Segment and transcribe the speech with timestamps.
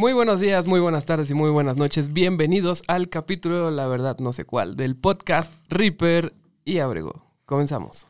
[0.00, 2.14] Muy buenos días, muy buenas tardes y muy buenas noches.
[2.14, 6.32] Bienvenidos al capítulo, la verdad no sé cuál, del podcast Reaper
[6.64, 7.26] y Abrego.
[7.44, 8.06] Comenzamos.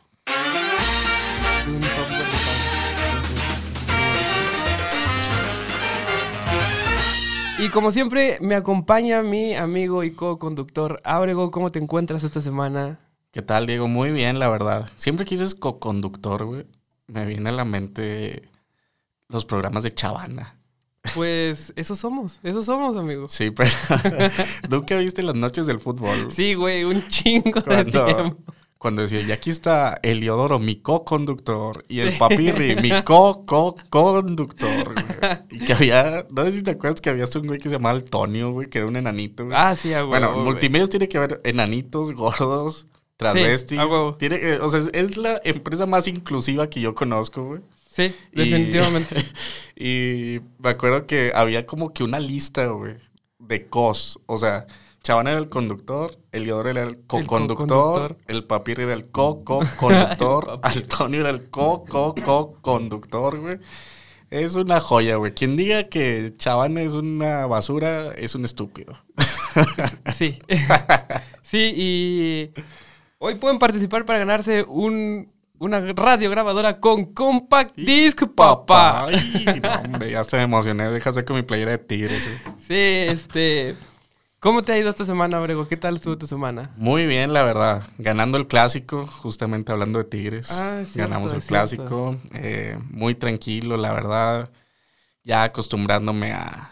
[7.58, 11.50] Y como siempre, me acompaña mi amigo y co-conductor Abrego.
[11.50, 13.00] ¿Cómo te encuentras esta semana?
[13.32, 13.88] ¿Qué tal, Diego?
[13.88, 14.88] Muy bien, la verdad.
[14.94, 16.66] Siempre que dices co-conductor, güey,
[17.08, 18.48] me viene a la mente
[19.26, 20.59] los programas de Chavana.
[21.14, 23.32] Pues esos somos, esos somos, amigos.
[23.32, 23.70] Sí, pero
[24.68, 26.30] nunca viste las noches del fútbol.
[26.30, 28.36] Sí, güey, un chingo de tiempo.
[28.76, 34.94] Cuando decía, y aquí está Eliodoro, mi co-conductor, y el papirri, mi co-co-conductor.
[35.50, 37.98] Y que había, no sé si te acuerdas que había un güey que se llamaba
[37.98, 39.44] Antonio, güey, que era un enanito.
[39.44, 39.56] Güey.
[39.58, 40.44] Ah, sí, huevo, Bueno, güey.
[40.44, 42.86] multimedios tiene que ver enanitos, gordos,
[43.76, 44.14] a huevo.
[44.14, 47.60] tiene, eh, o sea, es la empresa más inclusiva que yo conozco, güey.
[48.08, 49.16] Sí, definitivamente.
[49.82, 52.96] Y me acuerdo que había como que una lista, güey,
[53.38, 54.20] de cos.
[54.26, 54.66] O sea,
[55.02, 58.18] Chavana era el conductor, Eliodoro era el co-conductor, co-conductor.
[58.26, 60.82] el Papir era el co-co-conductor, El.
[60.82, 63.58] Antonio era el co-co-co-conductor, güey.
[64.28, 65.32] Es una joya, güey.
[65.32, 68.96] Quien diga que Chavana es una basura es un estúpido.
[70.14, 70.38] Sí.
[71.42, 72.50] sí, y
[73.18, 79.06] hoy pueden participar para ganarse un, una radio grabadora con Compact Disc, papá.
[79.06, 80.90] Ay, hombre, ya se me emocioné.
[80.90, 82.28] Deja sacar mi playera de tigres.
[82.58, 83.76] Sí, este.
[84.40, 85.68] ¿Cómo te ha ido esta semana, Brego?
[85.68, 86.70] ¿Qué tal estuvo tu semana?
[86.78, 87.82] Muy bien, la verdad.
[87.98, 90.50] Ganando el clásico, justamente hablando de Tigres.
[90.50, 92.16] Ah, cierto, Ganamos el clásico.
[92.32, 94.50] eh, muy tranquilo, la verdad.
[95.24, 96.70] Ya acostumbrándome a.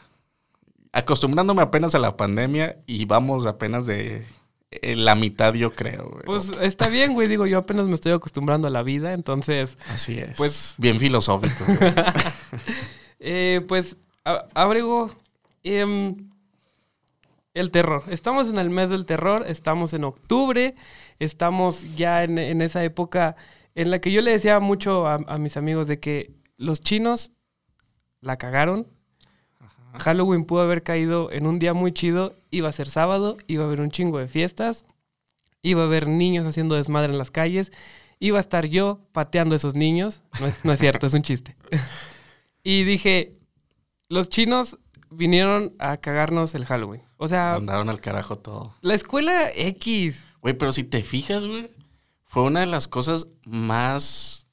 [0.92, 4.24] Acostumbrándome apenas a la pandemia y vamos apenas de
[4.70, 6.08] la mitad, yo creo.
[6.10, 6.24] güey.
[6.24, 7.28] Pues está bien, güey.
[7.28, 9.78] Digo, yo apenas me estoy acostumbrando a la vida, entonces.
[9.88, 10.36] Así es.
[10.36, 11.64] pues- Bien filosófico.
[11.66, 11.78] güey.
[13.20, 13.96] Eh, pues,
[14.54, 15.10] Abrego.
[15.64, 16.30] em,
[17.54, 18.04] el terror.
[18.08, 20.76] Estamos en el mes del terror, estamos en octubre,
[21.18, 23.34] estamos ya en, en esa época
[23.74, 27.32] en la que yo le decía mucho a, a mis amigos de que los chinos
[28.20, 28.86] la cagaron.
[29.94, 33.66] Halloween pudo haber caído en un día muy chido, iba a ser sábado, iba a
[33.66, 34.84] haber un chingo de fiestas,
[35.62, 37.72] iba a haber niños haciendo desmadre en las calles,
[38.20, 40.22] iba a estar yo pateando a esos niños.
[40.40, 41.56] No es, no es cierto, es un chiste.
[42.62, 43.38] Y dije,
[44.08, 44.78] los chinos
[45.10, 47.02] vinieron a cagarnos el Halloween.
[47.16, 48.74] O sea, Mandaron al carajo todo.
[48.82, 50.24] la escuela X.
[50.42, 51.70] Güey, pero si te fijas, güey,
[52.24, 54.47] fue una de las cosas más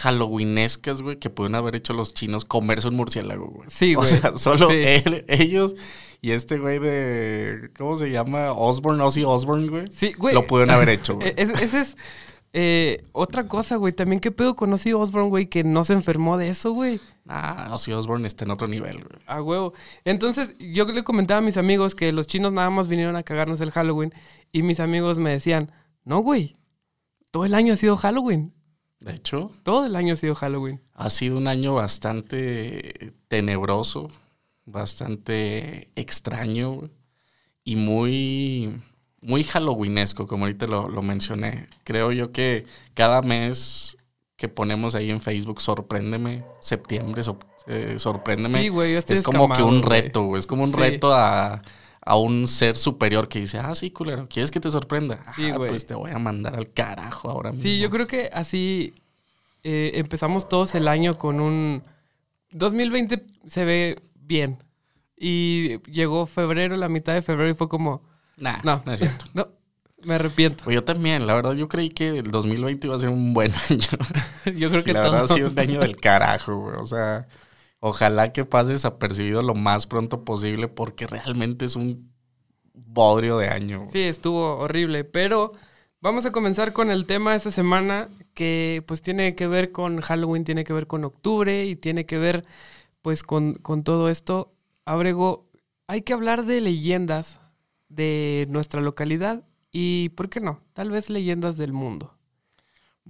[0.00, 3.68] halloweenescas, güey, que pudieron haber hecho los chinos comerse un murciélago, güey.
[3.70, 4.08] Sí, O güey.
[4.10, 4.76] sea, solo Sí.
[4.76, 5.74] él- ellos
[6.22, 7.70] y este güey de.
[7.78, 8.52] ¿Cómo se llama?
[8.52, 9.84] Osborne, Ozzy Osbourne, güey.
[9.90, 10.34] Sí, güey.
[10.34, 11.32] Lo pudieron haber hecho, güey.
[11.36, 11.96] Es- Esa es
[12.52, 13.92] eh, otra cosa, güey.
[13.92, 15.46] También, ¿qué pedo con Ozzy Osbourne, güey?
[15.46, 17.00] Que no se enfermó de eso, güey.
[17.28, 19.22] Ah, Ozzy Osbourne está en otro nivel, güey.
[19.26, 19.72] A huevo.
[20.04, 23.60] Entonces, yo le comentaba a mis amigos que los chinos nada más vinieron a cagarnos
[23.60, 24.12] el Halloween.
[24.50, 25.70] Y mis amigos me decían,
[26.04, 26.56] no, güey.
[27.30, 28.52] Todo el año ha sido Halloween.
[29.00, 30.80] De hecho, Todo el año ha sido Halloween.
[30.94, 34.10] ha sido un año bastante tenebroso,
[34.66, 36.90] bastante extraño
[37.64, 38.80] y muy,
[39.20, 41.68] muy halloweenesco, como ahorita lo, lo mencioné.
[41.84, 43.96] Creo yo que cada mes
[44.36, 47.22] que ponemos ahí en Facebook, sorpréndeme, septiembre,
[47.66, 50.70] eh, sorpréndeme, Sí, güey, yo estoy es como que un reto, güey, es como un
[50.72, 50.76] Sí.
[50.78, 51.60] reto a,
[52.02, 55.20] a un ser superior que dice, ah, sí, culero, ¿quieres que te sorprenda?
[55.36, 55.70] Sí, "Ah, güey.
[55.70, 57.62] pues te voy a mandar al carajo ahora mismo.
[57.64, 58.94] Sí, yo creo que así
[59.62, 61.82] eh, empezamos todos el año con un...
[62.52, 64.62] 2020 se ve bien.
[65.16, 68.02] Y llegó febrero, la mitad de febrero y fue como,
[68.38, 69.26] Nah, no, no es cierto.
[69.34, 69.48] no,
[70.02, 70.64] me arrepiento.
[70.64, 73.52] Pues yo también, la verdad, yo creí que el 2020 iba a ser un buen
[73.70, 74.56] año.
[74.58, 76.76] Yo creo que la verdad ha sido un año del carajo, güey.
[76.76, 77.28] O sea,
[77.80, 82.12] ojalá que pase desapercibido lo más pronto posible porque realmente es un
[82.72, 83.86] bodrio de año.
[83.90, 85.52] Sí, estuvo horrible, pero
[86.00, 90.00] vamos a comenzar con el tema de esta semana que pues tiene que ver con
[90.00, 92.44] Halloween, tiene que ver con octubre y tiene que ver
[93.02, 94.52] pues con, con todo esto.
[94.84, 95.46] Abrego,
[95.86, 97.40] hay que hablar de leyendas
[97.88, 100.60] de nuestra localidad y, ¿por qué no?
[100.72, 102.14] Tal vez leyendas del mundo.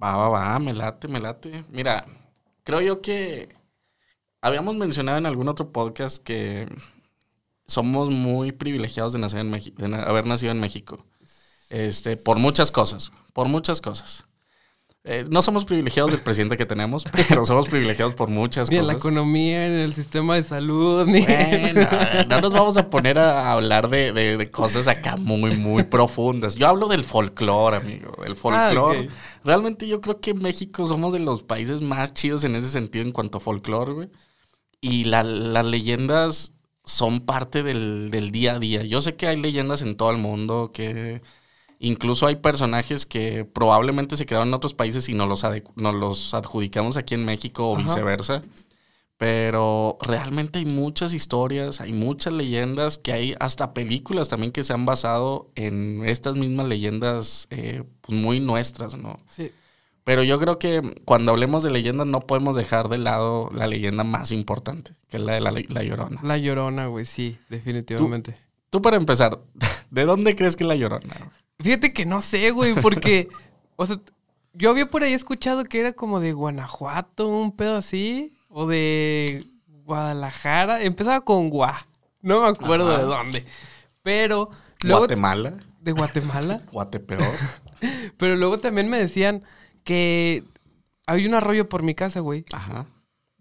[0.01, 1.65] Va, va, va, me late, me late.
[1.71, 2.07] Mira,
[2.65, 3.60] creo yo que
[4.43, 6.69] habíamos mencionado en algún otro podcast que
[7.67, 11.07] somos muy privilegiados de, nacer en Meji- de na- haber nacido en México.
[11.69, 14.25] Este, por muchas cosas, por muchas cosas.
[15.03, 18.87] Eh, no somos privilegiados del presidente que tenemos, pero somos privilegiados por muchas Ni en
[18.87, 19.07] la cosas.
[19.07, 21.23] economía, ni en el sistema de salud, ni...
[21.25, 21.87] Bueno,
[22.29, 26.57] no nos vamos a poner a hablar de, de- de cosas acá muy, muy profundas.
[26.57, 28.99] Yo hablo del folclore, amigo, del folclore.
[28.99, 29.11] Ah, ok.
[29.45, 33.13] Realmente yo creo que México somos de los países más chidos en ese sentido en
[33.13, 34.11] cuanto a folclore, güey.
[34.81, 36.55] Y la- las leyendas
[36.85, 38.83] son parte del, del día a día.
[38.83, 41.21] Yo sé que hay leyendas en todo el mundo, que
[41.79, 45.45] incluso hay personajes que probablemente se crearon en otros países y nos los,
[45.77, 47.85] nos los adjudicamos aquí en México o Ajá.
[47.85, 48.41] viceversa.
[49.19, 54.73] Pero realmente hay muchas historias, hay muchas leyendas, que hay hasta películas también que se
[54.73, 59.21] han basado en estas mismas leyendas eh, pues muy nuestras, ¿no?
[59.29, 59.51] Sí.
[60.05, 64.03] Pero yo creo que cuando hablemos de leyendas no podemos dejar de lado la leyenda
[64.05, 66.21] más importante, que es la de la, la Llorona.
[66.23, 68.37] La llorona, güey, sí, definitivamente.
[68.71, 69.41] Tú para empezar,
[69.91, 71.15] ¿de dónde crees que es la Llorona?
[71.19, 71.31] güey?
[71.61, 73.29] Fíjate que no sé, güey, porque,
[73.77, 74.01] o sea,
[74.55, 79.47] yo había por ahí escuchado que era como de Guanajuato, un pedo así, o de
[79.67, 80.83] Guadalajara.
[80.83, 81.87] Empezaba con Gua,
[82.23, 82.99] no me acuerdo Ajá.
[82.99, 83.47] de dónde.
[84.03, 84.51] Pero
[84.83, 86.63] luego Guatemala, de Guatemala.
[86.73, 87.23] Guatepeor.
[88.17, 89.43] Pero luego también me decían
[89.91, 90.45] que
[91.07, 92.45] hay un arroyo por mi casa, güey.
[92.53, 92.87] Ajá.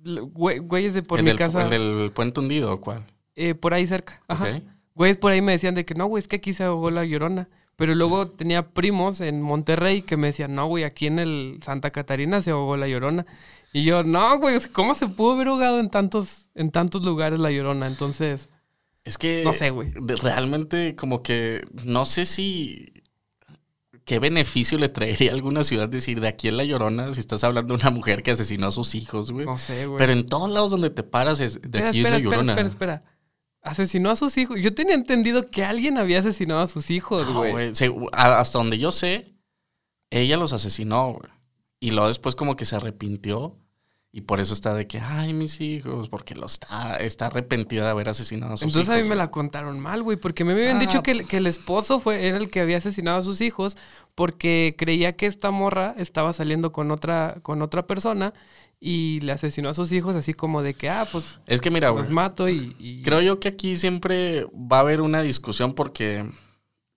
[0.03, 3.03] Güey- Güeyes de por mi del, casa, el del puente hundido, ¿o ¿cuál?
[3.35, 4.21] eh, por ahí cerca.
[4.27, 4.61] Ajá.
[4.95, 7.05] Güeyes por ahí me decían de que no, güey, es que aquí se ahogó la
[7.05, 7.47] llorona.
[7.75, 11.91] Pero luego tenía primos en Monterrey que me decían, no, güey, aquí en el Santa
[11.91, 13.25] Catarina se ahogó la llorona.
[13.71, 17.51] Y yo, no, güey, ¿cómo se pudo haber ahogado en tantos, en tantos lugares la
[17.51, 17.85] llorona?
[17.87, 18.49] Entonces,
[19.05, 19.91] Es que No sé, güey.
[20.21, 22.98] realmente como que no sé si
[24.09, 27.43] qué beneficio le traería a alguna ciudad decir de aquí en La Llorona si estás
[27.43, 29.45] hablando de una mujer que asesinó a sus hijos, güey.
[29.45, 29.99] no sé, güey.
[29.99, 32.35] Pero en todos lados donde te paras es de espera, aquí espera, es La espera,
[32.43, 32.53] Llorona.
[32.53, 33.03] espera, espera.
[33.61, 34.57] Asesinó a sus hijos.
[34.59, 37.75] Yo tenía entendido que alguien había asesinado a sus hijos, güey.
[37.75, 39.35] se- hasta donde yo sé,
[40.09, 41.29] ella los asesinó, güey.
[41.79, 43.57] Y luego después como que se arrepintió.
[44.11, 47.89] Y por eso está de que, ay, mis hijos, porque lo está, está arrepentida de
[47.91, 48.99] haber asesinado a sus Entonces hijos.
[48.99, 51.37] a mí me la contaron mal, güey, porque me habían Ah, dicho que, el- que
[51.37, 53.77] el esposo fue, era el que había asesinado a sus hijos
[54.15, 58.33] porque creía que esta morra estaba saliendo con otra, con otra persona
[58.79, 61.89] y le asesinó a sus hijos así como de que, ah, pues Es que mira,
[61.89, 62.01] güey.
[62.03, 62.75] los mato y...
[62.79, 66.25] y- Creo yo que aquí siempre va a haber una discusión porque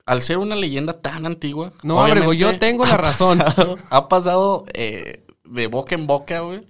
[0.06, 1.74] al ser una leyenda tan antigua.
[1.82, 3.36] No, Abrego, yo tengo la ha razón.
[3.38, 6.66] pasado- ha pasado eh, de boca en boca, güey.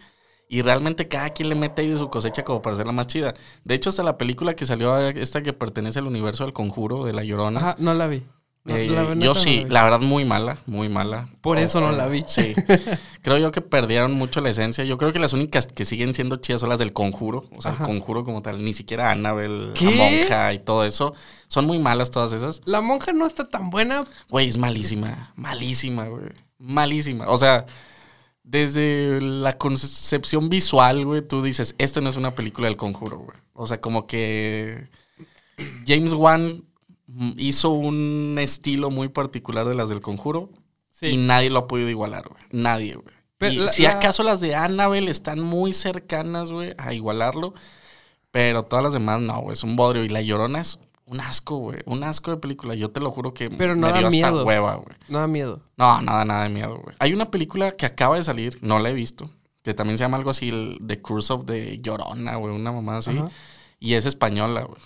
[0.52, 3.32] Y realmente cada quien le mete ahí de su cosecha como para hacerla más chida.
[3.64, 7.06] De hecho, hasta la película que salió, eh, esta que pertenece al universo del conjuro,
[7.06, 7.58] de La Llorona.
[7.58, 8.22] Ajá, no la vi.
[8.64, 11.30] No, eh, la yo no sí, la verdad muy mala, muy mala.
[11.40, 12.22] Por eso no Este, la vi.
[12.26, 12.54] Sí.
[13.22, 14.84] Creo yo que perdieron mucho la esencia.
[14.84, 17.44] Yo creo que las únicas que siguen siendo chidas son las del conjuro.
[17.56, 17.84] O sea, Ajá.
[17.84, 18.62] el conjuro como tal.
[18.62, 19.86] Ni siquiera Annabelle, ¿Qué?
[19.86, 21.14] la monja y todo eso.
[21.48, 22.60] Son muy malas todas esas.
[22.66, 24.02] La monja no está tan buena.
[24.28, 25.32] Güey, es malísima.
[25.34, 26.26] Malísima, güey.
[26.58, 27.28] Malísima.
[27.30, 27.64] O sea,
[28.44, 33.36] desde la concepción visual, güey, tú dices, esto no es una película del conjuro, güey.
[33.54, 34.88] O sea, como que
[35.86, 36.64] James Wan
[37.36, 40.50] hizo un estilo muy particular de las del conjuro
[41.00, 41.16] y Sí.
[41.16, 42.42] nadie lo ha podido igualar, güey.
[42.50, 43.14] Nadie, güey.
[43.38, 47.54] Pero Y la- si acaso las de Annabelle están muy cercanas, güey, a igualarlo.
[48.30, 49.52] Pero todas las demás no, güey.
[49.52, 50.04] Es un bodrio.
[50.04, 51.80] Y La Llorona es un asco, güey.
[51.86, 52.74] Un asco de película.
[52.74, 54.44] Yo te lo juro que Pero no me da dio hasta miedo.
[54.44, 54.96] hueva, güey.
[55.08, 55.62] No da miedo.
[55.76, 56.96] No, nada, nada de miedo, güey.
[56.98, 59.30] Hay una película que acaba de salir, no la he visto,
[59.62, 62.98] que también se llama algo así, el The Curse of the Llorona, güey, una mamá
[62.98, 63.10] así.
[63.16, 63.28] Ajá.
[63.78, 64.80] Y es española, güey.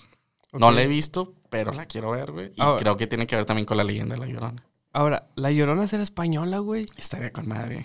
[0.53, 2.53] No la he visto, pero la quiero ver, güey.
[2.57, 4.65] Y Ahora- creo que tiene que ver también con la leyenda de la Llorona.
[4.93, 6.87] Ahora, la llorona será española, güey.
[6.97, 7.85] Estaría con madre.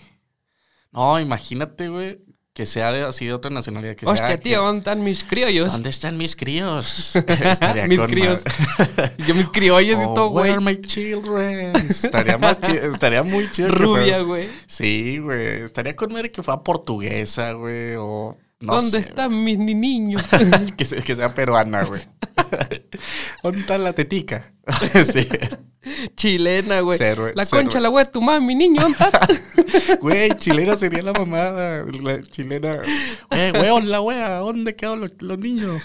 [0.93, 2.21] No, imagínate, güey,
[2.53, 3.95] que sea de, así de otra nacionalidad.
[3.95, 5.71] Que sea Hostia, que- tío, ¿dónde están mis criollos?
[5.71, 7.15] ¿Dónde están mis críos?
[7.43, 8.43] Estaría Mis críos.
[9.27, 10.67] Yo mis criollos y Oh, todo, where güey.
[10.67, 11.75] are my children?
[11.77, 13.69] Estaría, más chi- estaría muy chido.
[13.69, 14.47] Rubia, güey.
[14.67, 15.61] Sí, güey.
[15.63, 17.95] Estaría con madre que fuera portuguesa, güey.
[17.97, 20.23] O no ¿Dónde sé, están mis ni- niños?
[20.77, 22.01] que, sea, que sea peruana, güey.
[23.43, 24.53] ¿Dónde está la tetica?
[25.05, 25.27] sí.
[26.15, 26.99] Chilena, güey.
[27.33, 28.81] La concha la güey tu mami, niño.
[28.81, 29.95] ¿dónde está?
[29.99, 31.83] Güey, chilena sería la mamada.
[31.85, 32.81] La chilena.
[33.31, 34.29] Güey, güey, la wea.
[34.37, 35.81] ¿Dónde quedan los, los niños?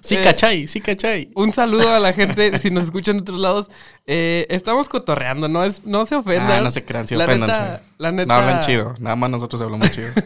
[0.00, 1.30] sí, Eh, cachai, sí, cachai.
[1.34, 3.70] Un saludo a la gente, si nos escuchan de otros lados.
[4.06, 6.50] Eh, estamos cotorreando, no es, no se ofendan.
[6.50, 7.60] Ah, no se crean, sí, la oféndanse.
[7.60, 8.26] neta, la neta.
[8.26, 8.94] No hablan chido.
[8.98, 10.08] Nada más nosotros hablamos chido.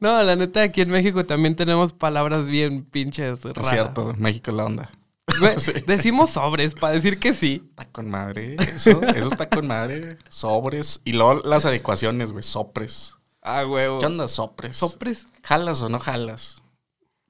[0.00, 3.64] No, la neta, aquí en México también tenemos palabras bien pinches raras.
[3.64, 4.90] Es cierto, México es la onda.
[5.58, 5.72] Sí.
[5.86, 7.62] Decimos sobres para decir que sí.
[7.70, 8.56] Está con madre.
[8.60, 10.16] Eso, eso está con madre.
[10.28, 11.00] Sobres.
[11.04, 12.42] Y luego las adecuaciones, güey.
[12.42, 13.14] Sopres.
[13.42, 13.98] Ah, huevo.
[13.98, 14.76] ¿Qué onda, sopres?
[14.76, 15.26] Sopres.
[15.42, 16.62] ¿Jalas o no jalas?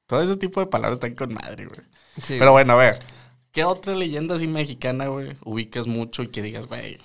[0.06, 1.80] Todo ese tipo de palabras están con madre, güey.
[2.22, 3.00] Sí, Pero bueno, a ver.
[3.58, 6.98] ¿Qué otra leyenda así mexicana, güey, ubicas mucho y que digas, güey?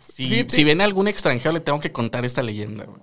[0.00, 0.54] Si, Fíjate.
[0.54, 3.00] si viene algún extranjero, le tengo que contar esta leyenda, güey.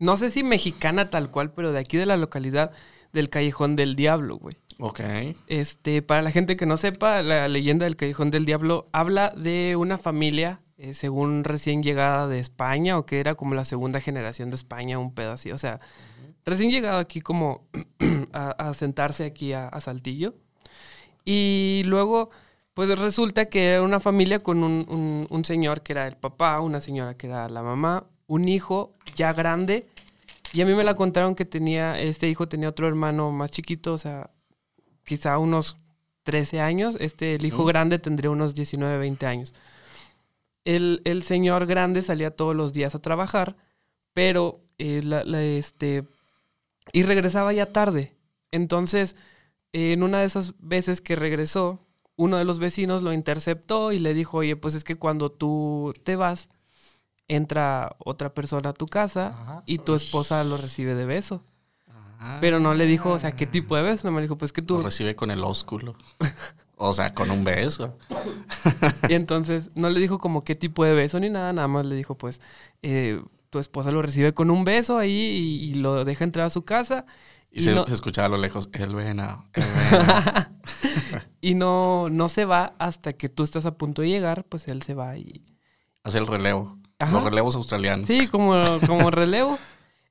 [0.00, 2.72] No sé si mexicana tal cual, pero de aquí de la localidad
[3.12, 4.56] del Callejón del Diablo, güey.
[4.80, 5.02] Ok.
[5.46, 9.76] Este, para la gente que no sepa, la leyenda del Callejón del Diablo habla de
[9.76, 14.50] una familia, eh, según recién llegada de España, o que era como la segunda generación
[14.50, 15.52] de España, un pedo así.
[15.52, 15.78] O sea,
[16.44, 17.68] recién llegado aquí como
[18.32, 20.34] a, a sentarse aquí a, a Saltillo.
[21.26, 22.30] Y luego,
[22.72, 26.60] pues resulta que era una familia con un, un- un señor que era el papá,
[26.60, 29.86] una señora que era la mamá, un hijo ya grande.
[30.52, 33.92] Y a mí me la contaron que tenía, este hijo tenía otro hermano más chiquito,
[33.92, 34.30] o sea,
[35.04, 35.76] quizá unos
[36.22, 36.96] 13 años.
[37.00, 37.66] Este, el hijo Mm.
[37.66, 39.52] grande tendría unos 19, 20 años.
[40.64, 43.56] El, el señor grande salía todos los días a trabajar,
[44.12, 46.04] pero eh, la- la, este,
[46.92, 48.14] y regresaba ya tarde.
[48.52, 49.16] Entonces,
[49.76, 51.80] en una de esas veces que regresó,
[52.16, 55.92] uno de los vecinos lo interceptó y le dijo, oye, pues es que cuando tú
[56.02, 56.48] te vas,
[57.28, 59.62] entra otra persona a tu casa Ajá.
[59.66, 61.44] y tu esposa lo recibe de beso.
[62.18, 62.38] Ah.
[62.40, 64.08] Pero no le dijo, o sea, ¿qué tipo de beso?
[64.08, 64.82] No me dijo, pues que Lo tú...
[64.82, 65.96] recibe con el ósculo.
[66.78, 67.96] O sea, con un beso.
[69.08, 71.94] Y entonces no le dijo como qué tipo de beso ni nada, nada más le
[71.94, 72.42] dijo, pues,
[72.82, 76.50] eh, tu esposa lo recibe con un beso ahí y, y lo deja entrar a
[76.50, 77.06] su casa.
[77.56, 80.46] Y, se, no- se escuchaba a lo lejos, el venado, el venado.
[81.40, 84.82] y no, no se va hasta que tú estás a punto de llegar, pues él
[84.82, 85.42] se va y...
[86.04, 86.78] Hace el relevo.
[86.98, 87.12] Ajá.
[87.12, 88.06] Los relevos australianos.
[88.06, 89.58] Sí, como, como relevo.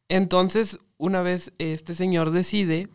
[0.10, 2.90] Entonces, una vez este señor decide,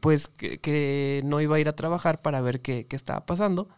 [0.00, 3.68] pues, que, que no iba a ir a trabajar para ver qué, qué estaba pasando.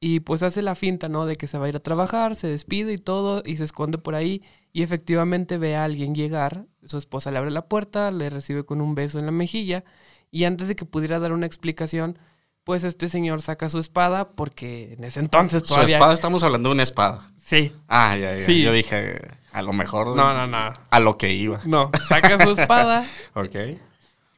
[0.00, 1.26] Y pues hace la finta, ¿no?
[1.26, 3.98] De que se va a ir a trabajar, se despide y todo, y se esconde
[3.98, 4.42] por ahí.
[4.72, 6.66] Y efectivamente ve a alguien llegar.
[6.84, 9.84] Su esposa le abre la puerta, le recibe con un beso en la mejilla.
[10.30, 12.18] Y antes de que pudiera dar una explicación,
[12.62, 15.96] pues este señor saca su espada, porque en ese entonces Su todavía...
[15.96, 17.32] espada, estamos hablando de una espada.
[17.42, 17.72] Sí.
[17.88, 18.44] Ah, ya, ya.
[18.44, 18.62] Sí.
[18.62, 19.20] Yo dije,
[19.52, 20.14] a lo mejor.
[20.14, 20.74] No, no, no.
[20.90, 21.60] A lo que iba.
[21.64, 23.04] No, saca su espada.
[23.34, 23.80] Ok.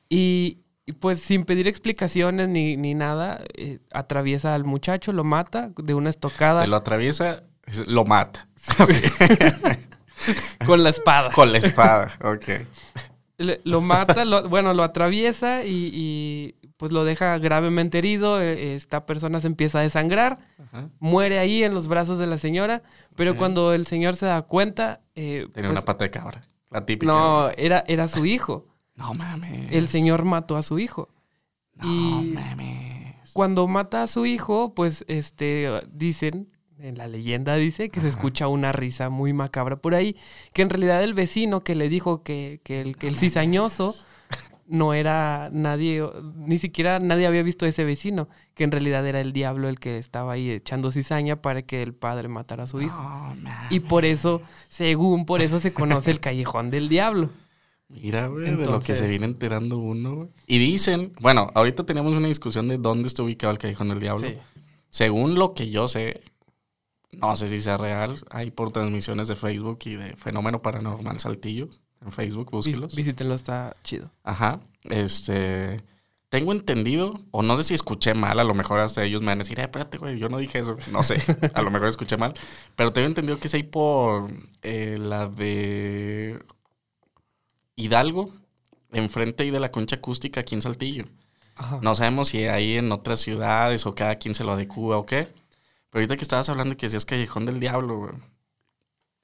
[0.08, 5.70] Y, y, pues sin pedir explicaciones ni, ni nada, eh, atraviesa al muchacho, lo mata
[5.76, 8.48] de una estocada lo atraviesa, es- lo mata.
[10.66, 11.30] con la espada.
[11.32, 12.10] Con la espada.
[12.24, 12.66] Ok.
[13.38, 18.40] Le- lo mata, lo- bueno, lo atraviesa y, y, pues lo deja gravemente herido.
[18.40, 20.90] eh, Esta persona se empieza a desangrar, Ajá.
[20.98, 22.82] muere ahí en los brazos de la señora,
[23.16, 26.46] pero cuando el señor se da cuenta, eh, Tenía pues, una pata de cabra.
[26.70, 27.10] La típica.
[27.12, 28.66] no, era, era su hijo.
[29.00, 29.72] No mames.
[29.72, 31.08] El señor mató a su hijo.
[31.74, 31.86] No
[32.22, 33.32] y- mames.
[33.32, 38.48] Cuando mata a su hijo, pues este dicen, en la leyenda dice que se escucha
[38.48, 40.16] una risa muy macabra por ahí,
[40.52, 43.94] que en realidad el vecino que le dijo que, que el, que el cizañoso
[44.66, 46.02] no era nadie,
[46.36, 49.78] ni siquiera nadie había visto a ese vecino, que en realidad era el diablo el
[49.78, 52.96] que estaba ahí echando cizaña para que el padre matara a su hijo.
[53.70, 57.30] Y por eso, según por eso se conoce el callejón del diablo.
[57.90, 60.28] Mira, güey, de lo que se viene enterando uno, güey.
[60.46, 64.28] Y dicen, bueno, ahorita tenemos una discusión de dónde está ubicado el Callejón del Diablo.
[64.28, 64.38] Sí.
[64.90, 66.22] Según lo que yo sé,
[67.10, 71.68] no sé si sea real, hay por transmisiones de Facebook y de Fenómeno Paranormal Saltillo
[72.04, 72.94] en Facebook, búsquelos.
[72.94, 74.10] Visítenlo, está chido.
[74.22, 75.82] Ajá, este...
[76.28, 79.38] Tengo entendido, o no sé si escuché mal, a lo mejor hasta ellos me van
[79.38, 80.76] a decir, eh, espérate, güey, yo no dije eso.
[80.92, 81.20] No sé,
[81.54, 82.34] a lo mejor escuché mal.
[82.76, 84.30] Pero tengo entendido que es ahí por
[84.62, 86.38] eh, la de
[87.80, 88.30] Hidalgo,
[88.92, 91.06] enfrente ahí de la concha acústica aquí en Saltillo.
[91.56, 91.78] Ajá.
[91.82, 95.24] No sabemos si ahí en otras ciudades o cada quien se lo adecua o qué.
[95.90, 98.12] Pero ahorita que estabas hablando que decías Callejón del Diablo, güey.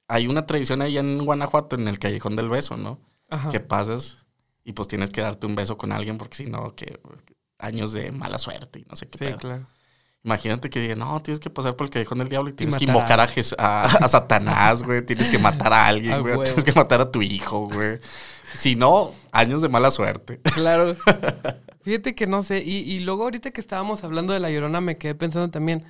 [0.09, 2.99] Hay una tradición ahí en Guanajuato, en el Callejón del Beso, ¿no?
[3.29, 3.49] Ajá.
[3.49, 4.25] Que pasas
[4.63, 6.99] y pues tienes que darte un beso con alguien porque si no, que
[7.59, 9.37] años de mala suerte y no sé qué Sí, pedo.
[9.37, 9.65] claro.
[10.23, 12.83] Imagínate que digan, no, tienes que pasar por el Callejón del Diablo y tienes que
[12.85, 15.05] invocar a, a, a Satanás, güey.
[15.05, 16.43] Tienes que matar a alguien, güey.
[16.43, 17.97] Tienes que matar a tu hijo, güey.
[18.53, 20.39] Si no, años de mala suerte.
[20.53, 20.95] Claro.
[21.81, 22.63] Fíjate que no sé.
[22.65, 25.85] Y, y luego ahorita que estábamos hablando de La Llorona me quedé pensando también,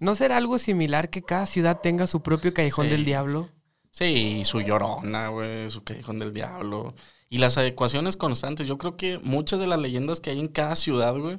[0.00, 2.90] ¿no será algo similar que cada ciudad tenga su propio callejón Sí.
[2.92, 3.48] del diablo?
[3.90, 4.04] Sí,
[4.40, 6.94] y su llorona, güey, su callejón del diablo.
[7.28, 8.66] Y las adecuaciones constantes.
[8.66, 11.38] Yo creo que muchas de las leyendas que hay en cada ciudad, güey,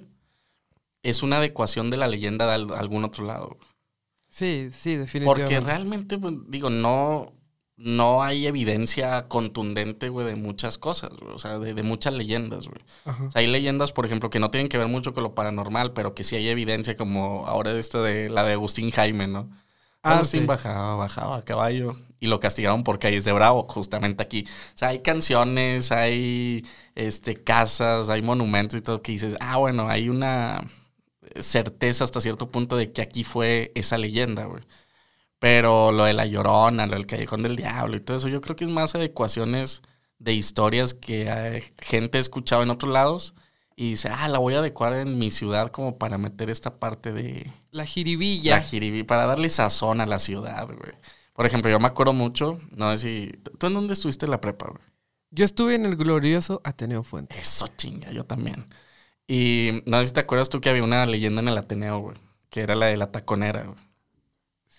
[1.02, 3.48] es una adecuación de la leyenda de al- algún otro lado.
[3.58, 3.70] güey.
[4.30, 5.56] Sí, sí, definitivamente.
[5.56, 7.34] Porque realmente, pues, digo, no,
[7.76, 11.34] no hay evidencia contundente, güey, de muchas cosas, güey.
[11.34, 12.82] O sea, de, de muchas leyendas, güey.
[13.06, 13.26] Ajá.
[13.26, 15.94] O sea, hay leyendas, por ejemplo, que no tienen que ver mucho con lo paranormal,
[15.94, 19.50] pero que sí hay evidencia, como ahora de esto de la de Agustín Jaime, ¿no?
[20.04, 20.46] Ah, Agustín sí.
[20.46, 24.44] bajaba, bajaba a caballo y lo castigaron por calles de Bravo, justamente aquí.
[24.48, 26.66] O sea, hay canciones, hay
[26.96, 30.70] este, casas, hay monumentos y todo que dices, ah, bueno, hay una
[31.40, 34.64] certeza hasta cierto punto de que aquí fue esa leyenda, güey.
[35.44, 38.56] Pero lo de la llorona, lo del callejón del diablo y todo eso, yo creo
[38.56, 39.82] que es más adecuaciones
[40.18, 43.36] de historias que eh, gente ha escuchado en otros lados
[43.76, 47.12] y dice, ah, la voy a adecuar en mi ciudad como para meter esta parte
[47.12, 48.56] de, La jiribilla.
[48.56, 50.94] la jiribí, para darle sazón a la ciudad, güey.
[51.34, 53.32] Por ejemplo, yo me acuerdo mucho, no sé si...
[53.58, 54.82] ¿Tú en dónde estuviste la prepa, güey?
[55.30, 57.38] Yo estuve en el glorioso Ateneo Fuente.
[57.38, 58.68] Eso chinga, yo también.
[59.28, 62.16] Y no sé si te acuerdas tú que había una leyenda en el Ateneo, güey.
[62.50, 63.93] Que era la de la taconera, güey.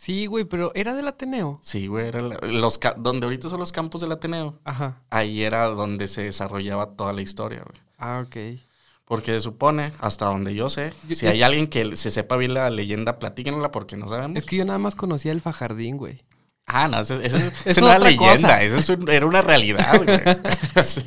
[0.05, 1.59] Sí, güey, pero era del Ateneo.
[1.63, 4.61] Sí, güey, era la- los donde ahorita son los campos del Ateneo.
[4.65, 5.01] Ajá.
[5.09, 7.81] Ahí era donde se desarrollaba toda la historia, güey.
[7.97, 8.61] Ah, ok.
[9.07, 12.53] Porque se supone, hasta donde yo sé, Yo- si hay alguien que se sepa bien
[12.53, 14.37] la leyenda, platíquenla porque no sabemos.
[14.37, 16.23] Es que yo nada más conocía el fajardín, güey.
[16.67, 17.15] Ah, no, eso-
[17.65, 18.27] Es otra leyenda,
[18.59, 18.63] cosa.
[18.63, 20.19] eso es un- era una realidad, güey.
[20.85, 21.01] Sí.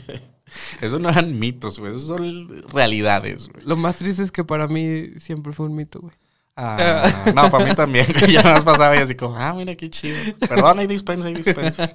[0.82, 3.64] Eso no eran mitos, güey, eso son realidades, güey.
[3.64, 6.16] Lo más triste es que para mí siempre fue un mito, güey.
[6.60, 10.18] Ah, no, para mí también, ya nos pasaba y así como, ah, mira qué chido.
[10.40, 11.94] Perdón, hay dispensa, hay dispensa.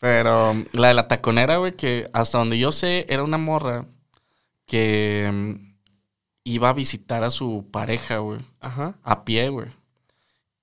[0.00, 3.84] Pero um, la de la taconera, güey, que hasta donde yo sé, era una morra
[4.64, 5.74] que mm,
[6.44, 8.94] iba a visitar a su pareja, güey, Ajá.
[9.02, 9.68] a pie, güey.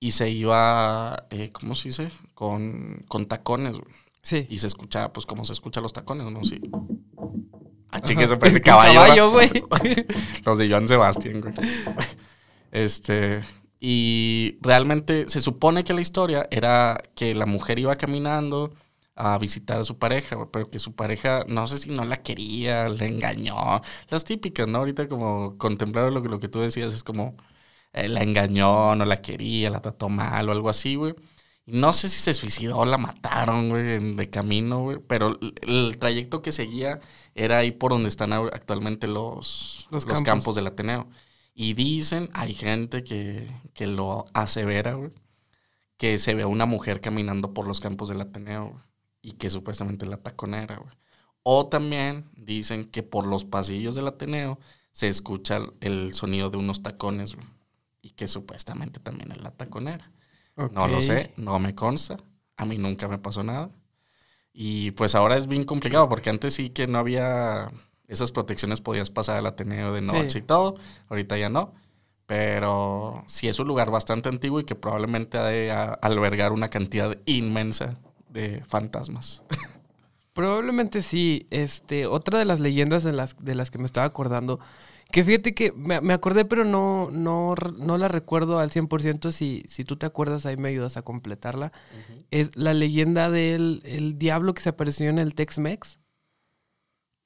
[0.00, 2.10] Y se iba, eh, ¿cómo se dice?
[2.34, 3.94] Con, con tacones, güey.
[4.22, 4.46] Sí.
[4.50, 6.42] Y se escuchaba, pues, como se escuchan los tacones, ¿no?
[6.42, 6.60] Sí.
[7.90, 9.00] Ah, chique, eso parece caballo.
[9.00, 9.30] ¿verdad?
[9.30, 10.06] güey.
[10.44, 11.54] Los de Joan Sebastián, güey.
[12.76, 13.42] Este.
[13.80, 18.72] Y realmente se supone que la historia era que la mujer iba caminando
[19.14, 22.88] a visitar a su pareja, pero que su pareja, no sé si no la quería,
[22.88, 23.56] le engañó.
[24.08, 24.78] Las típicas, ¿no?
[24.78, 27.36] Ahorita como contemplar lo que, lo que tú decías es como
[27.92, 31.14] eh, la engañó, no la quería, la trató mal o algo así, güey.
[31.66, 34.98] Y no sé si se suicidó, la mataron, güey, en- de camino, güey.
[35.06, 37.00] Pero el, trayecto que seguía
[37.34, 40.22] era ahí por donde están actualmente los, Los los, campos.
[40.22, 40.54] campos.
[40.56, 41.08] del Ateneo.
[41.58, 45.10] Y dicen, hay gente que, que lo asevera, güey,
[45.96, 48.82] que se ve a una mujer caminando por los campos del Ateneo, güey,
[49.22, 50.94] y que supuestamente es la taconera, güey.
[51.42, 54.58] O también dicen que por los pasillos del Ateneo
[54.92, 57.46] se escucha el- sonido de unos tacones, güey,
[58.02, 60.12] y que supuestamente también es la taconera.
[60.72, 62.18] No lo sé, no me consta.
[62.58, 63.70] A mí nunca me pasó nada.
[64.52, 67.70] Y pues ahora es bien complicado porque antes sí que no había
[68.08, 70.06] esas protecciones, podías pasar al Ateneo de Sí.
[70.06, 70.74] noche y todo.
[71.08, 71.74] Ahorita ya no.
[72.26, 77.16] Pero sí es un lugar bastante antiguo y que probablemente ha de albergar una cantidad
[77.24, 79.44] inmensa de fantasmas.
[80.32, 81.46] Probablemente sí.
[81.50, 84.58] Este, otra de las leyendas de las, de las que me estaba acordando,
[85.12, 89.30] que fíjate que me, me acordé, pero no, no, no la recuerdo al 100%.
[89.30, 91.72] Si, si tú te acuerdas, ahí me ayudas a completarla.
[92.30, 95.98] Es la leyenda del el diablo que se apareció en el Tex-Mex.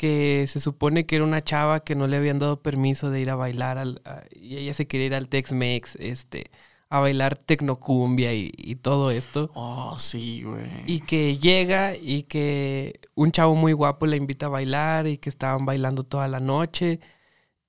[0.01, 3.29] Que se supone que era una chava que no le habían dado permiso de ir
[3.31, 6.51] a bailar al- a- y ella se quería ir al Tex-Mex, este,
[6.89, 9.51] a bailar tecnocumbia y, y todo esto.
[9.55, 10.65] Oh, sí, güey.
[10.87, 15.29] Y que llega y que un chavo muy guapo la invita a bailar y que
[15.29, 17.01] estaban bailando toda la noche.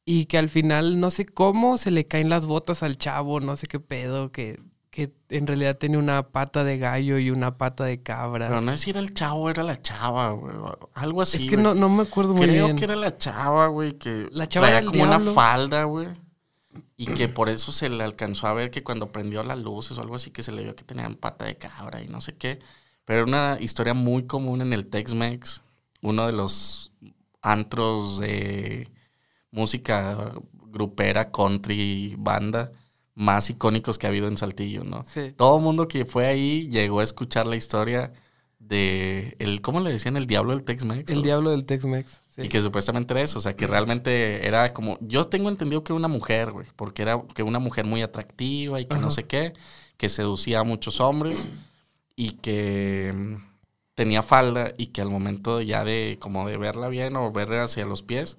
[0.05, 3.55] Y que al final no sé cómo se le caen las botas al chavo, no
[3.55, 4.59] sé qué pedo, que,
[4.91, 8.49] que en realidad tenía una pata de gallo y una pata de cabra.
[8.49, 10.53] Pero no es si era el chavo, era la chava, güey.
[10.93, 11.37] Algo así.
[11.37, 11.63] es que güey.
[11.63, 12.77] no, no me acuerdo muy Creo bien.
[12.77, 16.09] que era la chava, güey, que La chava traía como una falda, güey.
[16.97, 20.01] Y que por eso se le alcanzó a ver que cuando prendió las luces o
[20.01, 22.59] algo así, que se le vio que tenían pata de cabra y no sé qué.
[23.05, 25.61] Pero era una historia muy común en el Tex-Mex.
[26.01, 26.91] Uno de los
[27.41, 28.89] antros de
[29.51, 32.71] música grupera, country, banda
[33.15, 35.03] más icónicos que ha habido en Saltillo, ¿no?
[35.05, 35.33] Sí.
[35.35, 38.13] Todo el mundo que fue ahí llegó a escuchar la historia
[38.59, 40.15] de el ¿cómo le decían?
[40.15, 41.11] El diablo del Tex-Mex.
[41.11, 41.21] El ¿o?
[41.21, 42.21] diablo del Tex-Mex.
[42.29, 42.43] sí.
[42.43, 45.91] Y que supuestamente era eso, o sea, que realmente era como, yo tengo entendido que
[45.91, 49.01] era una mujer, güey, porque era que una mujer muy atractiva y que Ajá.
[49.01, 49.53] no sé qué,
[49.97, 51.47] que seducía a muchos hombres
[52.15, 53.35] y que mm,
[53.95, 57.85] tenía falda y que al momento ya de como de verla bien o verla hacia
[57.85, 58.37] los pies,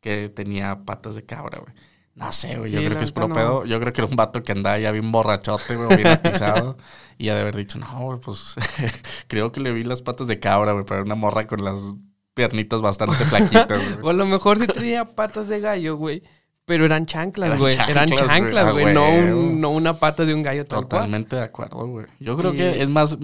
[0.00, 1.74] que tenía patas de cabra, güey.
[2.14, 3.34] No sé, güey, Sí, yo creo que es puro no.
[3.34, 3.64] pedo.
[3.64, 6.76] Yo creo que era un vato que andaba ya bien borrachote, güey, o bien atizado.
[7.18, 8.54] y ha de haber dicho, no, güey, pues
[9.26, 11.94] creo que le vi las patas de cabra, güey, pero era una morra con las
[12.34, 14.14] piernitas bastante flaquitas, O güey.
[14.14, 16.22] a lo mejor sí tenía patas de gallo, güey.
[16.66, 17.74] Pero eran chanclas, güey.
[17.88, 18.86] Eran chanclas, güey.
[18.86, 18.92] Ah.
[18.94, 20.88] No, un- no una pata de un gallo tal cual.
[20.88, 22.06] Totalmente de acuerdo, güey.
[22.20, 23.18] Yo creo Y- que es más,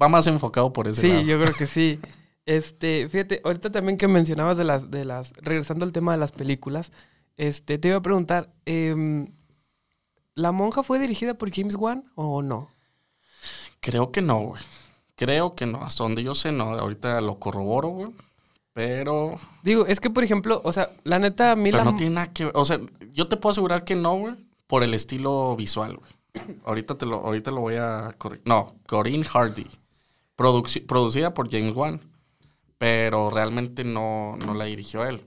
[0.00, 1.20] va más enfocado por ese Sí, lado.
[1.22, 2.00] yo creo que sí.
[2.46, 6.32] Este, fíjate, ahorita también que mencionabas de las, de las, regresando al tema de las
[6.32, 6.90] películas,
[7.36, 9.26] este, te iba a preguntar, em,
[10.34, 12.68] ¿la monja fue dirigida por James Wan o no?
[13.80, 14.62] Creo que no, güey.
[15.16, 15.82] Creo que no.
[15.82, 16.70] Hasta donde yo sé, no.
[16.78, 18.10] Ahorita lo corroboro, güey.
[18.72, 21.90] Pero, Digo, es que por ejemplo, o sea, la neta, a mí pero la...
[21.90, 22.52] no tiene nada que ver.
[22.56, 22.78] O sea,
[23.12, 24.34] yo te puedo asegurar que no, güey.
[24.66, 26.10] Por el estilo visual, güey.
[26.64, 28.46] Ahorita te lo, ahorita lo voy a corregir.
[28.46, 29.66] No, Corinne Hardy.
[30.36, 32.00] Produci- producida por James Wan.
[32.78, 35.22] Pero realmente no, no la dirigió él.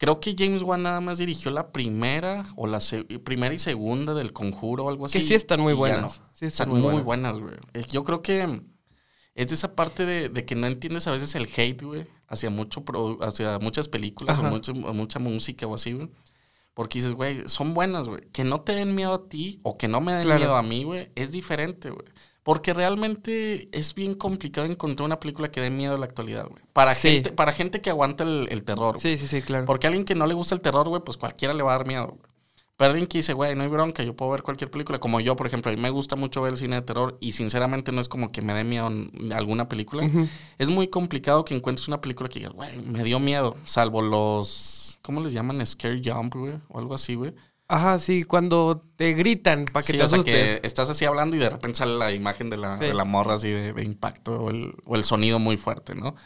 [0.00, 2.78] Creo que James Wan nada más dirigió la primera o la
[3.22, 5.18] primera y segunda del conjuro o algo así.
[5.18, 6.20] que sí están muy buenas.
[6.20, 6.26] no.
[6.32, 7.34] Sí están Están muy, muy buenas.
[7.34, 7.84] buenas, güey.
[7.92, 8.62] Yo creo que
[9.34, 12.48] es de esa parte de, de que no entiendes a veces el hate, güey, hacia,
[12.48, 12.82] mucho
[13.20, 16.08] hacia muchas películas o, mucho- mucha música o así, güey.
[16.72, 18.22] Porque dices, güey, son buenas, güey.
[18.32, 20.38] Que no te den miedo a ti o que no me den Claro.
[20.40, 22.06] miedo a mí, güey, es diferente, güey.
[22.42, 26.62] Porque realmente es bien complicado encontrar una película que dé miedo en la actualidad, güey.
[26.72, 27.08] Para, Sí.
[27.08, 28.94] gente, para gente que aguanta el, el terror.
[28.94, 29.00] güey.
[29.02, 29.66] Sí, sí, sí, claro.
[29.66, 31.78] Porque a alguien que no le gusta el terror, güey, pues cualquiera le va a
[31.78, 32.20] dar miedo, güey.
[32.78, 34.98] Pero alguien que dice, güey, no hay bronca, yo puedo ver cualquier película.
[34.98, 37.32] Como yo, por ejemplo, a mí me gusta mucho ver el cine de terror y
[37.32, 38.90] sinceramente no es como que me dé miedo
[39.34, 40.08] alguna película.
[40.56, 43.54] Es muy complicado que encuentres una película que digas, güey, me dio miedo.
[43.64, 45.64] Salvo los, ¿cómo les llaman?
[45.66, 47.34] Scare Jump, güey, o algo así, güey.
[47.72, 50.58] Ajá, sí, cuando te gritan para que Sí, te o sea, asustes.
[50.60, 52.84] que estás así hablando y de repente sale la imagen de la, Sí.
[52.86, 56.16] de la morra así de, de impacto o el, o el sonido muy fuerte, ¿no?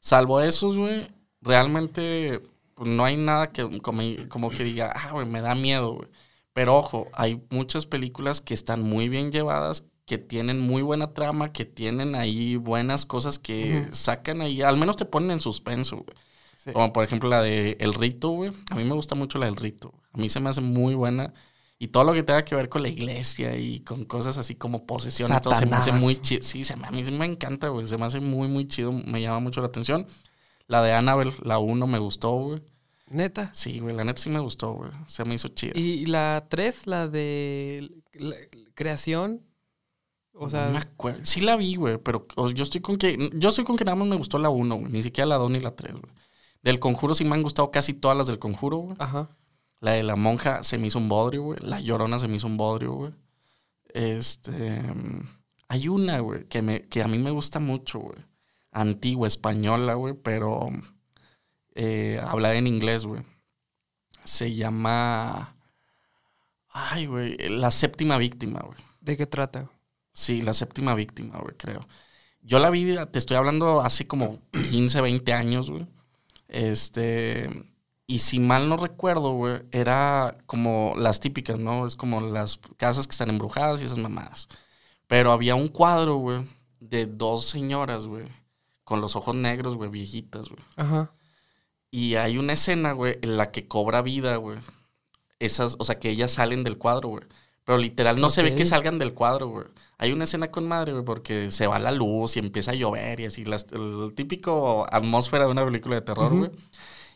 [0.00, 1.08] Salvo esos, güey,
[1.42, 2.40] realmente
[2.74, 6.08] pues, no hay nada que como, como que diga, ah, güey, me da miedo, güey.
[6.52, 11.52] Pero ojo, hay muchas películas que están muy bien llevadas, que tienen muy buena trama,
[11.52, 16.16] que tienen ahí buenas cosas que sacan ahí, al menos te ponen en suspenso, güey.
[16.64, 16.72] Sí.
[16.72, 18.50] Como por ejemplo la de El Rito, güey.
[18.70, 19.92] A mí me gusta mucho la del Rito.
[20.12, 21.34] A mí se me hace muy buena.
[21.78, 24.86] Y todo lo que tenga que ver con la iglesia y con cosas así como
[24.86, 26.42] posesiones, todo se me hace muy chido.
[26.42, 27.86] Sí, se me- a mí sí me encanta, güey.
[27.86, 28.92] Se me hace muy, muy chido.
[28.92, 30.06] Me llama mucho la atención.
[30.66, 32.62] La de Annabelle, la 1 me gustó, güey.
[33.10, 33.50] Neta.
[33.52, 34.90] Sí, güey, la neta sí me gustó, güey.
[35.06, 35.72] Se me hizo chida.
[35.78, 38.36] Y la 3, la de la-
[38.74, 39.42] creación.
[40.32, 41.20] O sea, no me acuerdo.
[41.24, 44.08] Sí la vi, güey, pero yo estoy con que yo estoy con que nada más
[44.08, 44.90] me gustó la 1, güey.
[44.90, 46.12] Ni siquiera la 2 ni la 3, güey.
[46.64, 48.96] Del Conjuro sí me han gustado casi todas las del Conjuro, güey.
[48.98, 49.28] ajá.
[49.80, 51.60] La de la monja se me hizo un bodrio, güey.
[51.62, 53.12] La llorona se me hizo un bodrio, güey.
[53.92, 54.82] Este.
[54.82, 55.28] mm,
[55.68, 58.18] Hay una, güey, que, me, que a mí me gusta mucho, güey.
[58.72, 60.70] Antigua, española, güey, pero.
[61.74, 63.22] Eh, habla en inglés, güey.
[64.24, 65.56] Se llama.
[66.70, 67.36] Ay, güey.
[67.50, 68.78] La séptima víctima, güey.
[69.00, 69.70] ¿De qué trata?
[70.12, 71.86] Sí, la séptima víctima, güey, creo.
[72.40, 75.86] Yo la vi, te estoy hablando hace como 15, 20 años, güey.
[76.54, 77.50] Este.
[78.06, 81.86] Y si mal no recuerdo, güey, era como las típicas, ¿no?
[81.86, 84.48] Es como las casas que están embrujadas y esas mamadas.
[85.08, 86.46] Pero había un cuadro, güey,
[86.80, 88.26] de dos señoras, güey,
[88.84, 90.62] con los ojos negros, güey, viejitas, güey.
[90.76, 91.12] Ajá.
[91.90, 94.58] Y hay una escena, güey, en la que cobra vida, güey.
[95.40, 97.24] Esas, o sea, que ellas salen del cuadro, güey.
[97.64, 99.66] Pero literal no se ve que salgan del cuadro, güey.
[99.98, 103.20] Hay una escena con madre, güey, porque se va la luz y empieza a llover
[103.20, 103.44] y así.
[103.44, 106.50] las- el típico atmósfera de una película de terror, güey.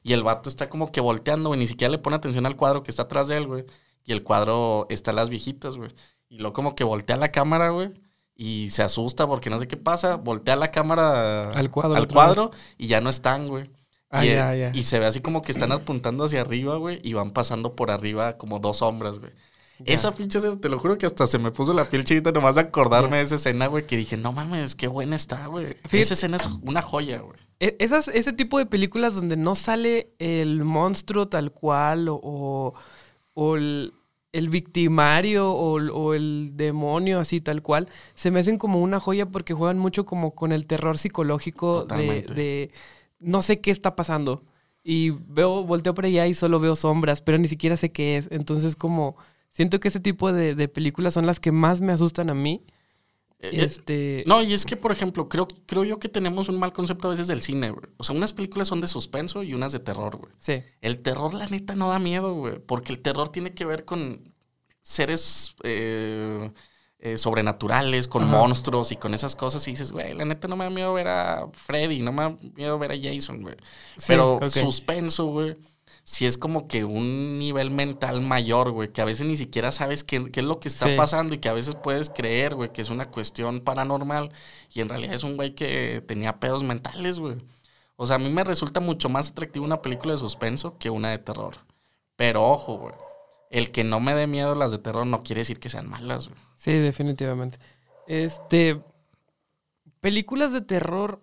[0.03, 1.59] Y el vato está como que volteando, güey.
[1.61, 3.65] Ni siquiera le pone atención al cuadro que está atrás de él, güey.
[4.05, 5.91] Y el cuadro está las viejitas, güey.
[6.29, 7.91] Y luego como que voltea la cámara, güey.
[8.35, 10.15] Y se asusta porque no sé qué pasa.
[10.17, 13.71] Voltea la cámara Al cuadro al cuadro y ya no están, güey.
[14.11, 14.71] Ah, y, ya, ya.
[14.73, 17.91] y se ve así como que están apuntando hacia arriba, güey, y van pasando por
[17.91, 19.33] arriba como dos sombras, güey.
[19.81, 19.95] Ya.
[19.95, 22.57] Esa pinche escena, te lo juro que hasta se me puso la piel chiquita nomás
[22.57, 25.77] de acordarme de esa escena, güey, que dije, no mames, qué buena está, güey.
[25.93, 27.39] Esa escena es una joya, güey.
[27.61, 32.75] E- Esas, ese tipo de películas donde no sale el monstruo tal cual o, o-
[33.35, 33.95] o el,
[34.33, 38.99] el victimario o, el- o el demonio así tal cual, se me hacen como una
[39.01, 42.71] joya porque juegan mucho como con el terror psicológico de, de
[43.21, 44.43] no sé qué está pasando.
[44.83, 48.29] Y veo, volteo por allá y solo veo sombras, pero ni siquiera sé qué es.
[48.31, 49.17] Entonces como
[49.59, 52.65] siento que ese tipo de, de películas son las que más me asustan a mí.
[53.41, 56.59] Eh, eh, Este, no, y es que, por ejemplo, creo, creo yo que tenemos un
[56.59, 57.87] mal concepto a veces del cine, güey.
[57.99, 60.33] O sea, unas películas son de suspenso y unas de terror, güey.
[60.37, 60.63] sí.
[60.81, 62.59] El terror, la neta, no da miedo, güey.
[62.61, 64.35] Porque el terror tiene que ver con
[64.83, 66.51] seres eh,
[67.01, 68.33] eh, sobrenaturales, con Ajá.
[68.33, 69.67] monstruos y con esas cosas.
[69.69, 72.37] Y dices, güey, la neta no me da miedo ver a Freddy, no me da
[72.57, 73.57] miedo ver a Jason, güey.
[73.97, 75.57] Sí, Pero suspenso, güey.
[76.11, 80.05] Sí es como que un nivel mental mayor, güey, que a veces ni siquiera sabes
[80.05, 80.97] qué, qué es lo que está Sí.
[80.97, 84.33] pasando y que a veces puedes creer, güey, que es una cuestión paranormal
[84.73, 87.37] y en realidad es un güey que tenía pedos mentales, güey.
[87.97, 91.11] O sea, a mí me resulta mucho más atractivo una película de suspenso que una
[91.11, 91.57] de terror.
[92.17, 92.95] Pero ojo, güey,
[93.51, 96.29] el que no me dé miedo las de terror no quiere decir que sean malas,
[96.29, 96.41] güey.
[96.57, 97.59] Sí, definitivamente.
[98.07, 98.81] Este.
[100.01, 101.21] Películas de terror.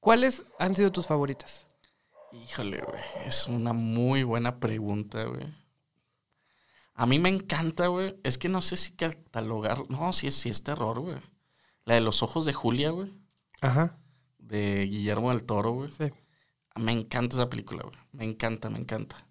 [0.00, 1.66] ¿Cuáles han sido tus favoritas?
[2.32, 3.02] Híjole, güey.
[3.26, 5.46] Es una muy buena pregunta, güey.
[6.94, 8.16] A mí me encanta, güey.
[8.22, 9.88] Es que no sé si catalogar.
[9.88, 11.16] No, sí sí es terror, güey.
[11.84, 13.12] La de los ojos de Julia, güey.
[13.60, 13.98] Ajá.
[14.38, 15.90] De Guillermo del Toro, güey.
[15.90, 16.12] Sí.
[16.76, 17.96] Me encanta esa película, güey.
[18.12, 19.26] Me encanta, me encanta.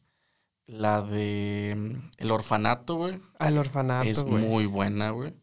[0.66, 3.20] La de mm, El Orfanato, güey.
[3.40, 5.34] Al orfanato, es muy buena, güey.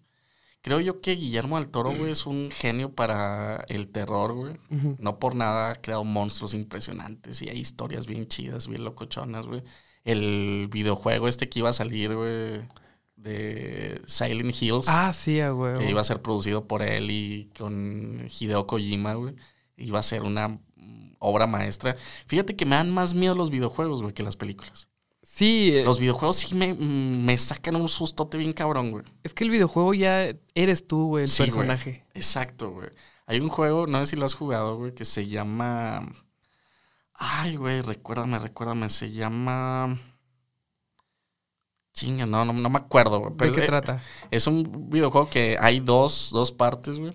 [0.66, 4.56] Creo yo que Guillermo del Toro, güey, es un genio para el terror, güey.
[4.98, 9.62] No por nada ha creado monstruos impresionantes y hay historias bien chidas, bien locochonas, güey.
[10.02, 12.62] El videojuego este que iba a salir, güey.
[13.14, 14.88] de Silent Hills.
[14.88, 15.78] Ah, sí, huevo.
[15.78, 19.36] que iba a ser producido por él y con Hideo Kojima, güey.
[19.76, 20.58] Iba a ser una
[21.20, 21.94] obra maestra.
[22.26, 24.88] Fíjate que me dan más miedo los videojuegos, güey, que las películas.
[25.36, 29.04] Sí, eh, Los videojuegos sí me, mm, me sacan un sustote bien cabrón, güey.
[29.22, 31.66] es que el videojuego ya eres tú, güey, el Sí, güey.
[31.66, 32.06] personaje.
[32.14, 32.88] Exacto, güey.
[33.26, 36.08] Hay un juego, no sé si lo has jugado, güey, que se llama.
[37.12, 38.88] Ay, güey, recuérdame, recuérdame.
[38.88, 39.98] Se llama.
[41.92, 43.30] Chinga, no, no, no me acuerdo, güey.
[43.32, 44.02] ¿De Pero qué es, trata?
[44.30, 47.12] es un videojuego que hay dos, dos partes, güey.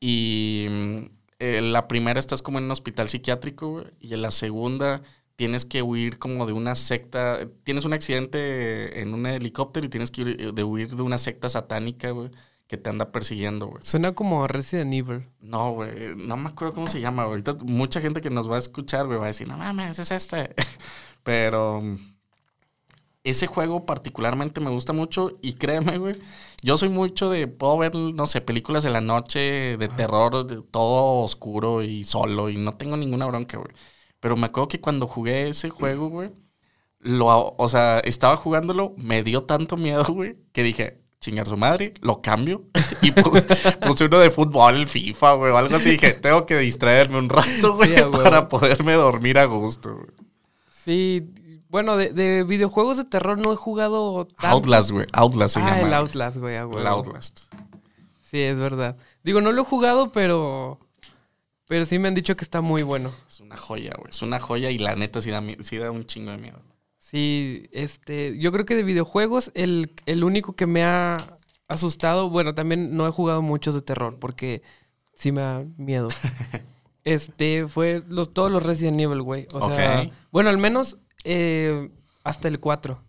[0.00, 1.04] Y mm,
[1.38, 3.86] eh, la primera estás como en un hospital psiquiátrico, güey.
[4.00, 5.02] Y en la segunda
[5.36, 7.48] tienes que huir como de una secta.
[7.64, 11.48] Tienes un accidente en un helicóptero y tienes que huir de, huir de una secta
[11.48, 12.30] satánica, güey,
[12.66, 13.82] que te anda persiguiendo, güey.
[13.82, 15.28] Suena como Resident Evil.
[15.40, 17.24] No, güey, no me acuerdo cómo se llama.
[17.24, 20.10] Ahorita mucha gente que nos va a escuchar, güey, va a decir, no mames, es
[20.10, 20.54] este.
[21.24, 21.82] Pero
[23.24, 26.18] ese juego particularmente me gusta mucho y créeme, güey,
[26.62, 30.62] yo soy mucho de, puedo ver, no sé, películas de la noche, de terror, de
[30.62, 33.72] todo oscuro y solo y no tengo ninguna bronca, güey.
[34.24, 36.30] Pero me acuerdo que cuando jugué ese juego, güey,
[37.00, 41.92] lo, o sea, estaba jugándolo, me dio tanto miedo, güey, que dije, chingar su madre,
[42.00, 42.62] lo cambio
[43.02, 45.90] y pu- puse uno de fútbol, FIFA, güey, o algo así.
[45.90, 50.08] Dije, tengo que distraerme un rato, güey, Sí, para poderme dormir a gusto, güey.
[50.70, 51.28] Sí,
[51.68, 54.56] bueno, de, de videojuegos de terror no he jugado tanto.
[54.56, 55.88] Outlast, güey, Outlast se Ah, llama.
[55.88, 56.54] el Outlast, güey.
[56.56, 57.40] El Outlast.
[58.22, 58.96] Sí, es verdad.
[59.22, 60.78] Digo, no lo he jugado, pero.
[61.66, 63.12] Pero sí me han dicho que está muy bueno.
[63.28, 66.04] Es una joya, güey, es una joya y la neta sí da, sí da un
[66.04, 66.60] chingo de miedo.
[66.98, 68.38] Sí, este.
[68.38, 72.30] Yo creo que de videojuegos, el, el único que me ha asustado.
[72.30, 74.62] Bueno, también no he jugado muchos de terror, porque
[75.14, 76.08] sí me da miedo.
[77.04, 79.46] este, fue los, todos los Resident Evil, güey.
[79.52, 81.90] O sea, bueno, al menos eh,
[82.24, 83.00] hasta el 4.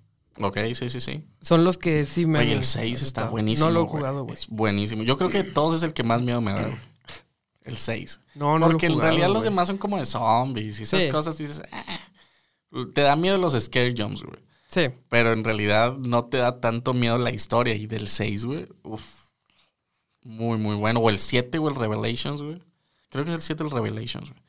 [0.42, 1.24] Ok, sí, sí, sí.
[1.42, 3.70] Son los que sí me Oye, han el 6 está buenísimo.
[3.70, 4.34] No lo he jugado, güey.
[4.34, 5.04] Es buenísimo.
[5.04, 6.95] Yo creo que de todos es el que más miedo me da, güey.
[7.66, 8.22] El 6.
[8.36, 11.04] No, no Porque lo he en realidad los demás son como de zombies y esas
[11.04, 11.10] Sí.
[11.10, 11.38] cosas.
[11.38, 11.84] Dices, "Ah".
[12.94, 14.40] te da miedo los scare jumps, güey.
[14.68, 14.90] Sí.
[15.10, 17.74] Pero en realidad no te da tanto miedo la historia.
[17.76, 19.04] Y del 6, güey, uf.
[20.22, 21.00] Muy, muy bueno.
[21.02, 22.62] O el 7, o el Revelations, güey.
[23.10, 24.42] Creo que es el 7 el Revelations, güey.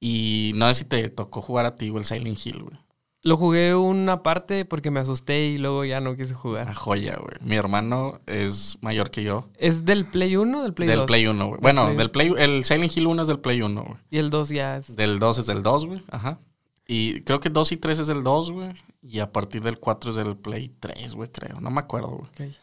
[0.00, 2.78] Y no sé si te tocó jugar a ti, güey, el Silent Hill, güey.
[3.22, 6.72] Lo jugué una parte porque me asusté y luego ya no quise jugar.
[6.74, 7.36] joya, güey.
[7.40, 9.48] Mi hermano es mayor que yo.
[9.58, 11.06] ¿Es del Play 1 o del Play del 2?
[11.06, 11.60] Play 1, güey.
[11.60, 12.32] Bueno, Play- del Play...
[12.38, 13.96] El Silent Hill 1 es del Play 1, güey.
[14.10, 14.94] Y el 2 ya es...
[14.94, 16.02] Del 2 es del 2, güey.
[16.10, 16.38] Ajá.
[16.86, 18.70] Y creo que 2 y 3 es del 2, güey.
[19.02, 21.60] Y a partir del 4 es del Play 3, güey, creo.
[21.60, 22.50] No me acuerdo, güey.
[22.50, 22.56] Ok.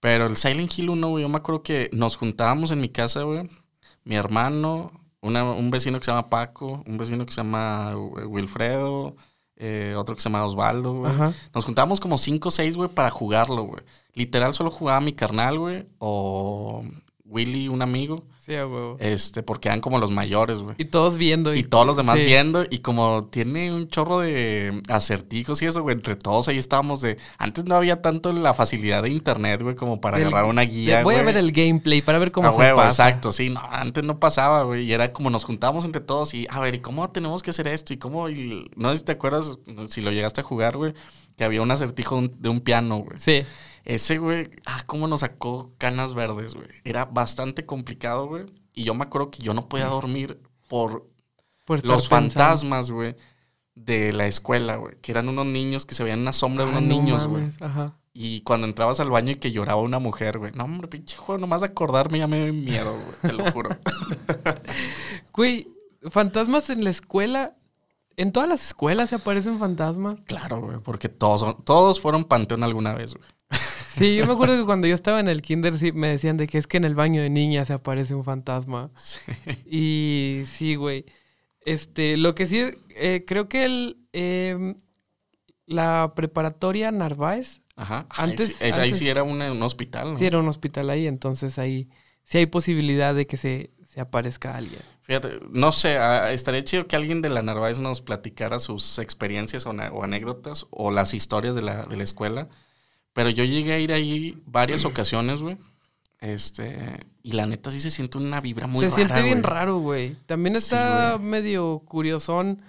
[0.00, 3.22] Pero el Silent Hill 1, güey, yo me acuerdo que nos juntábamos en mi casa,
[3.22, 3.48] güey.
[4.04, 8.24] Mi hermano, una- un vecino que se llama Paco, un vecino que se llama eh,
[8.24, 9.14] Wilfredo,
[9.62, 11.12] eh, otro que se llama Osvaldo, güey.
[11.54, 13.82] Nos juntábamos como 5 o 6, güey, para jugarlo, güey.
[14.14, 16.82] Literal solo jugaba mi carnal, güey, o
[17.30, 18.96] Willy, un amigo, Sí, a huevo.
[18.98, 20.74] este, porque eran como los mayores, güey.
[20.78, 21.54] Y todos viendo.
[21.54, 22.24] Y todos los demás sí.
[22.24, 27.00] viendo, y como tiene un chorro de acertijos y eso, güey, entre todos ahí estábamos
[27.00, 27.16] de...
[27.38, 31.02] Antes no había tanto la facilidad de internet, güey, como para agarrar una de- guía,
[31.04, 31.26] Voy a güey.
[31.26, 33.06] ver el gameplay para ver cómo A se huevo, pasa.
[33.08, 36.46] exacto, sí, no, antes no pasaba, güey, y era como nos juntábamos entre todos y,
[36.50, 37.92] a ver, ¿y cómo tenemos que hacer esto?
[37.92, 38.28] ¿Y cómo?
[38.28, 40.94] Y no sé si te acuerdas, si lo llegaste a jugar, güey,
[41.36, 43.18] que había un acertijo de un, de un piano, güey.
[43.18, 43.42] Sí.
[43.84, 46.68] Ese, güey, ah, cómo nos sacó canas verdes, güey.
[46.84, 51.08] Era bastante complicado, güey, y yo me acuerdo que yo no podía dormir por
[51.82, 53.16] los fantasmas, güey,
[53.74, 56.78] de la escuela, güey, que eran unos niños que se veían una sombra de Ah,
[56.78, 57.44] unos no niños, güey.
[57.60, 57.96] Ajá.
[58.12, 60.50] Y cuando entrabas al baño y que lloraba una mujer, güey.
[60.52, 63.16] No, hombre, pinche juego, nomás acordarme ya me dio miedo, güey.
[63.22, 63.70] Te lo juro.
[65.32, 65.68] Güey,
[66.10, 67.56] fantasmas en la escuela.
[68.16, 70.16] En todas las escuelas se aparecen fantasmas.
[70.26, 73.26] claro, güey, porque todos, son- todos fueron panteón alguna vez, güey.
[74.00, 76.46] Sí, yo me acuerdo que cuando yo estaba en el kinder sí me decían de
[76.48, 78.90] que es que en el baño de niñas se aparece un fantasma.
[79.66, 81.04] Y sí, güey.
[81.64, 82.64] Este, lo que sí,
[82.96, 84.76] eh, creo que el, em,
[85.66, 88.06] la preparatoria Narváez, Ajá.
[88.10, 90.18] Ay, Antes- sí, es- ahí antes- sí era una- un hospital, ¿no?
[90.18, 91.88] sí era un hospital ahí, entonces ahí
[92.24, 94.82] sí hay posibilidad de que se, se aparezca alguien.
[95.02, 99.64] Fíjate, no sé, ah, estaría chido que alguien de la Narváez nos platicara sus experiencias
[99.66, 102.48] o, o anécdotas o las historias de la, de la escuela.
[103.12, 105.56] Pero yo llegué a ir ahí varias ocasiones, güey.
[106.20, 109.50] Este, y la neta sí se siente una vibra muy se rara, siente bien güey.
[109.52, 110.16] raro, güey.
[110.26, 111.28] También Sí, está güey.
[111.28, 112.60] medio curiosón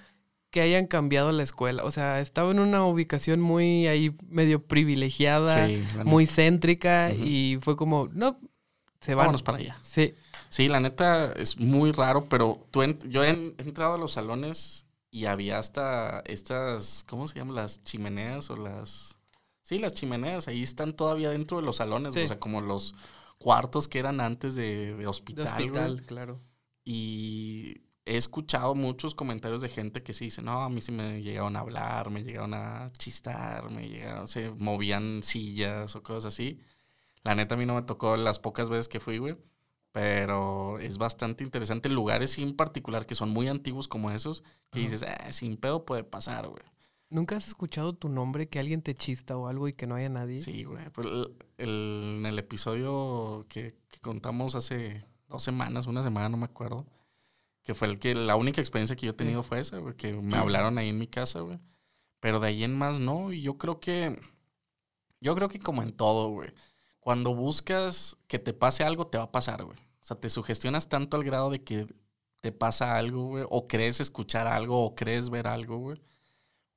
[0.50, 1.84] que hayan cambiado la escuela.
[1.84, 7.76] O sea, estaba en una ubicación muy ahí medio privilegiada, Sí, muy céntrica y fue
[7.76, 8.40] como, no,
[9.02, 9.24] se van.
[9.26, 9.78] Vámonos para allá.
[9.84, 10.14] Sí,
[10.50, 14.12] Sí, la neta es muy raro, pero tú en- yo he, he entrado a los
[14.14, 17.56] salones y había hasta estas, ¿cómo se llaman?
[17.56, 19.18] Las chimeneas o las...
[19.72, 22.20] Sí, las chimeneas, ahí están todavía dentro de los salones, Sí.
[22.24, 22.94] o sea, como los
[23.38, 26.06] cuartos que eran antes de, de De hospital, hospital, güey.
[26.06, 26.42] claro.
[26.84, 31.22] Y he escuchado muchos comentarios de gente que sí dice, no, a mí sí me
[31.22, 36.60] llegaron a hablar, me llegaron a chistar, me llegaron, se movían sillas o cosas así.
[37.24, 39.38] La neta a mí no me tocó las pocas veces que fui, güey.
[39.94, 41.88] Pero es bastante interesante.
[41.88, 46.04] Lugares en particular que son muy antiguos como esos, que dices, ah, sin pedo puede
[46.04, 46.64] pasar, güey.
[47.12, 50.10] ¿Nunca has escuchado tu nombre, que alguien te chista o algo y que no haya
[50.10, 50.42] nadie?
[50.42, 50.90] Sí, güey.
[50.92, 56.38] Pues el- el- en el episodio que, que contamos hace dos semanas, una semana, no
[56.38, 56.86] me acuerdo,
[57.64, 60.14] que fue el que la única experiencia que yo he tenido fue esa, güey, que
[60.14, 61.60] me hablaron ahí en mi casa, güey.
[62.22, 64.20] Pero de ahí en más no, y yo creo que
[65.20, 66.50] yo creo que como en todo, güey.
[67.00, 69.78] Cuando buscas que te pase algo, te va a pasar, güey.
[69.78, 71.88] O sea, te sugestionas tanto al grado de que
[72.42, 76.02] te pasa algo, güey, o crees escuchar algo, o crees ver algo, güey.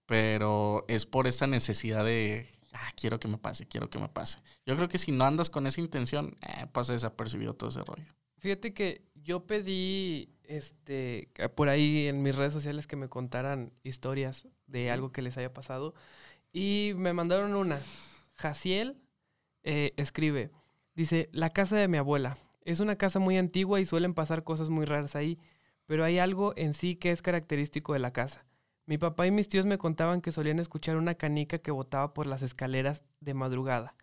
[0.06, 4.38] Pero es por esa necesidad de, ah, quiero que me pase, quiero que me pase.
[4.66, 8.04] Yo creo que si no andas con esa intención, eh, pasa desapercibido todo ese rollo.
[8.38, 14.46] Fíjate que yo pedí este por ahí en mis redes sociales que me contaran historias
[14.66, 15.94] de algo que les haya pasado
[16.52, 17.80] y me mandaron una.
[18.34, 18.96] Jaciel
[19.62, 20.50] eh, escribe,
[20.94, 22.36] dice, la casa de mi abuela.
[22.64, 25.38] Es una casa muy antigua y suelen pasar cosas muy raras ahí,
[25.86, 28.46] pero hay algo en sí que es característico de la casa.
[28.86, 32.26] Mi papá y mis tíos me contaban que solían escuchar una canica que botaba por
[32.26, 33.94] las escaleras de madrugada.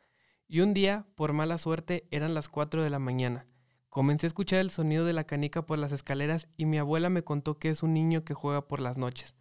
[0.47, 3.45] Y un día, por mala suerte, eran las 4 de la mañana.
[3.89, 7.23] Comencé a escuchar el sonido de la canica por las escaleras y mi abuela me
[7.23, 9.35] contó que es un niño que juega por las noches.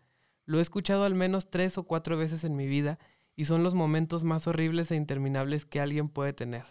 [0.45, 2.99] Lo he escuchado al menos tres o cuatro veces en mi vida
[3.37, 6.65] y son los momentos más horribles e interminables que alguien puede tener.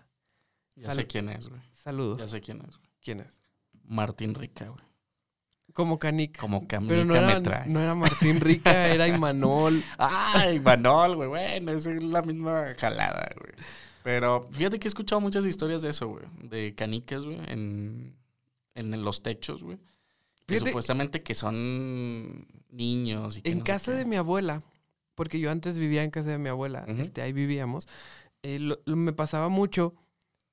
[0.75, 1.61] Ya Sal- sé quién es, güey.
[1.71, 2.19] Saludos.
[2.19, 2.77] Ya sé quién es.
[2.77, 2.89] güey.
[3.01, 3.41] ¿Quién es?
[3.85, 4.85] Martín Rica, güey.
[5.79, 6.41] Como canica.
[6.41, 7.67] Como canica Pero no me era, trae.
[7.69, 9.81] no era Martín Rica, era Imanol.
[9.97, 11.29] Ay, Manol, güey.
[11.29, 13.53] Bueno, es la misma jalada, güey.
[14.03, 16.25] Pero fíjate que he escuchado muchas historias de eso, güey.
[16.41, 18.13] De canicas, güey, en,
[18.75, 19.77] en los techos, güey.
[20.47, 24.61] Que supuestamente que son niños y que En no casa de mi abuela,
[25.15, 27.87] porque yo antes vivía en casa de mi abuela, este, ahí vivíamos,
[28.43, 29.93] eh, lo- lo- me pasaba mucho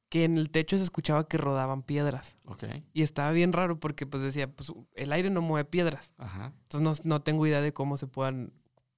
[0.08, 2.36] que en el techo se escuchaba que rodaban piedras.
[2.44, 6.12] Ok, Y estaba bien raro porque pues decía, pues el aire no mueve piedras.
[6.18, 6.52] ajá.
[6.70, 8.52] Entonces no, no tengo idea de cómo se puedan...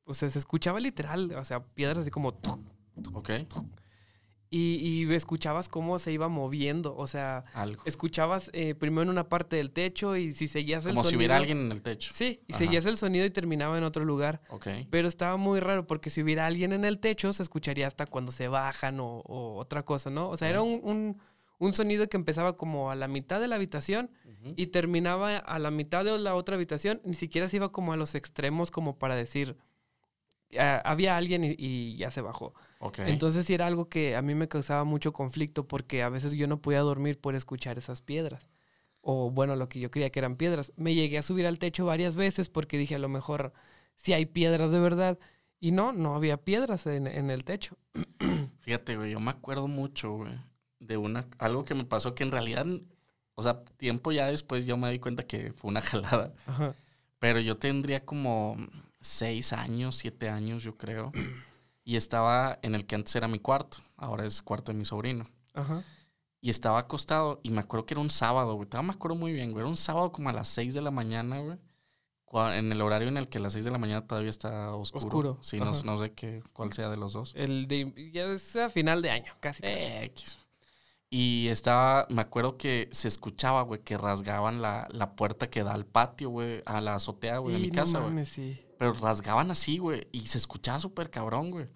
[0.04, 2.32] O sea, se escuchaba literal, o sea, piedras así como...
[2.34, 2.60] tuc,
[3.14, 3.30] Ok,
[4.50, 6.96] Y, y escuchabas cómo se iba moviendo.
[6.96, 7.82] O sea, algo.
[7.84, 11.10] escuchabas eh, primero en una parte del techo y si seguías el Como sonido...
[11.10, 12.12] si hubiera alguien en el techo.
[12.14, 12.58] Sí, y Ajá.
[12.58, 14.40] seguías el sonido y terminaba en otro lugar.
[14.48, 18.06] Ok, Pero estaba muy raro porque si hubiera alguien en el techo se escucharía hasta
[18.06, 20.30] cuando se bajan o, o otra cosa, ¿no?
[20.30, 21.18] O sea, era un, un-
[21.60, 24.10] un sonido que empezaba como a la mitad de la habitación
[24.56, 27.00] y terminaba a la mitad de la otra habitación.
[27.04, 29.56] Ni siquiera se iba como a los extremos como para decir,
[30.58, 32.54] "Ah, había alguien y, y ya se bajó.
[32.98, 36.46] Entonces sí era algo que a mí me causaba mucho conflicto porque a veces yo
[36.46, 38.48] no podía dormir por escuchar esas piedras.
[39.00, 40.72] O bueno, lo que yo creía que eran piedras.
[40.76, 43.52] Me llegué a subir al techo varias veces porque dije a lo mejor
[43.96, 45.18] si hay piedras de verdad.
[45.60, 47.76] Y no, no había piedras en, en el techo.
[48.60, 50.32] Fíjate, güey, yo me acuerdo mucho, güey,
[50.78, 52.64] de una, algo que me pasó que en realidad,
[53.34, 56.32] o sea, tiempo ya después yo me di cuenta que fue una jalada.
[56.46, 56.74] Ajá.
[57.18, 58.56] Pero yo tendría como
[59.00, 61.12] seis años, siete años, yo creo.
[61.88, 65.24] Y estaba en el que antes era mi cuarto, ahora es cuarto de mi sobrino.
[65.54, 65.82] Ajá.
[66.38, 68.68] Y estaba acostado y me acuerdo que era un sábado, güey.
[68.68, 69.62] Todavía me acuerdo muy bien, güey.
[69.62, 71.56] Era un sábado como a las 6 de la mañana, güey.
[72.58, 75.06] En el horario en el que a las 6 de la mañana todavía está oscuro.
[75.06, 77.32] Oscuro, Sí, no, sé qué, cuál sea de los dos.
[77.34, 79.72] El de ya es a final de año, casi casi.
[79.72, 80.12] Eh.
[81.08, 85.72] Y estaba, me acuerdo que se escuchaba, güey, que rasgaban la, la puerta que da
[85.72, 88.26] al patio, güey, a la azotea, güey, de mi no casa, güey.
[88.26, 88.62] sí.
[88.78, 90.06] Pero rasgaban así, güey.
[90.12, 91.66] Y se escuchaba súper cabrón, güey.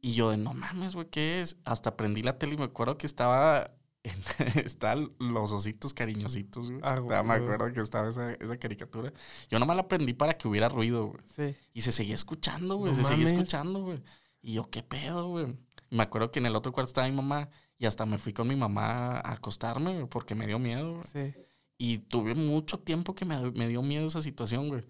[0.00, 1.56] Y yo de, no mames, güey, ¿qué es?
[1.64, 3.72] Hasta prendí la tele y me acuerdo que estaba...
[4.04, 6.80] en- los ositos cariñositos, güey.
[6.84, 9.12] Ah, Ya me acuerdo que estaba esa, esa caricatura.
[9.50, 11.20] Yo nomás la prendí para que hubiera ruido, güey.
[11.26, 11.56] Sí.
[11.74, 12.92] Y se seguía escuchando, güey.
[12.92, 14.02] No se seguía escuchando, güey.
[14.40, 15.58] Y yo, ¿qué pedo, güey?
[15.90, 17.48] Me acuerdo que en el otro cuarto estaba mi mamá.
[17.76, 21.04] Y hasta me fui con mi mamá a acostarme, güey, porque me dio miedo, güey.
[21.34, 21.34] Sí.
[21.76, 24.84] Y tuve mucho tiempo que me, me dio miedo esa situación, güey.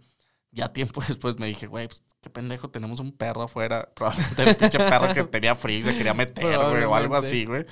[0.58, 3.88] Ya tiempo después me dije, güey, pues, qué pendejo, tenemos un perro afuera.
[3.94, 7.44] Probablemente el pinche perro que tenía frío y se quería meter, güey, o algo así,
[7.44, 7.64] güey.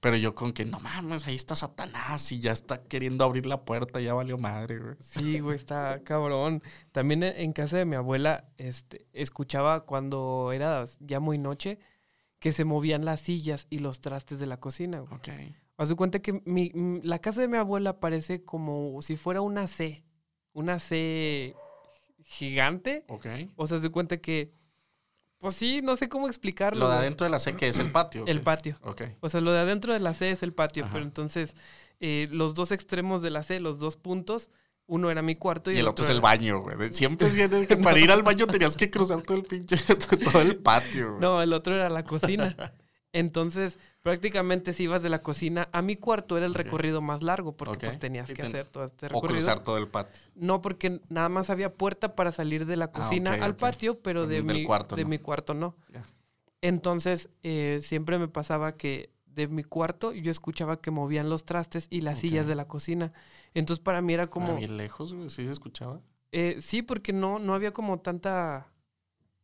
[0.00, 3.64] Pero yo con que, no mames, ahí está Satanás y ya está queriendo abrir la
[3.64, 4.96] puerta, ya valió madre, güey.
[5.02, 6.64] Sí, güey, está cabrón.
[6.90, 11.78] También en en casa de mi abuela, este, escuchaba cuando era ya muy noche
[12.40, 15.14] que se movían las sillas y los trastes de la cocina, güey.
[15.14, 15.28] Ok.
[15.76, 16.72] Haz de cuenta que mi,
[17.04, 20.02] la casa de mi abuela parece como si fuera una C,
[20.52, 21.54] una C
[22.24, 23.04] gigante.
[23.08, 23.26] Ok.
[23.56, 24.52] O sea, de cuenta que
[25.38, 26.80] Pues sí, no sé cómo explicarlo.
[26.86, 28.22] Lo de adentro de la C, que es el patio.
[28.24, 28.78] ¿o El patio.
[28.82, 29.02] Ok.
[29.20, 30.92] O sea, lo de adentro de la C es el patio, Ajá.
[30.92, 31.56] pero entonces
[32.00, 34.50] eh, los dos extremos de la C, los dos puntos,
[34.86, 36.76] uno era mi cuarto y, Y el otro es el era- baño, güey.
[36.92, 39.76] Siempre tienes que para ir al baño tenías que cruzar todo el pinche,
[40.32, 41.20] todo el patio, güey.
[41.20, 42.54] No, el otro era la cocina.
[43.14, 47.54] Entonces, prácticamente si ibas de la cocina a mi cuarto era el recorrido más largo
[47.56, 49.34] porque pues tenías Sí, que ten- hacer todo este O recorrido.
[49.38, 50.20] cruzar todo el patio.
[50.34, 54.00] No, porque nada más había puerta para salir de la cocina Ah, ok, al patio,
[54.00, 55.08] pero de, mi, cuarto de no.
[55.10, 55.76] mi cuarto no.
[56.60, 61.88] Entonces, eh, siempre me pasaba que de mi cuarto yo escuchaba que movían los trastes
[61.90, 63.12] y las sillas de la cocina.
[63.54, 64.46] Entonces, para mí era Como...
[64.46, 64.58] como...
[64.58, 65.30] bien lejos, güey.
[65.30, 66.00] ¿Sí se escuchaba?
[66.34, 68.68] eh, sí, porque no, no había como tanta,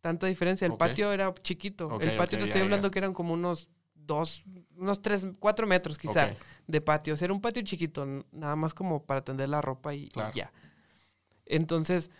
[0.01, 0.67] tanta diferencia.
[0.67, 1.99] El patio era chiquito.
[2.01, 2.93] El patio te ya, estoy hablando ya.
[2.93, 4.43] que eran como unos dos,
[4.77, 6.31] unos tres, cuatro metros quizá
[6.67, 7.15] de patio.
[7.15, 10.53] O sea, era un patio chiquito, nada más como para tender la ropa y, ya.
[11.47, 12.11] Entonces,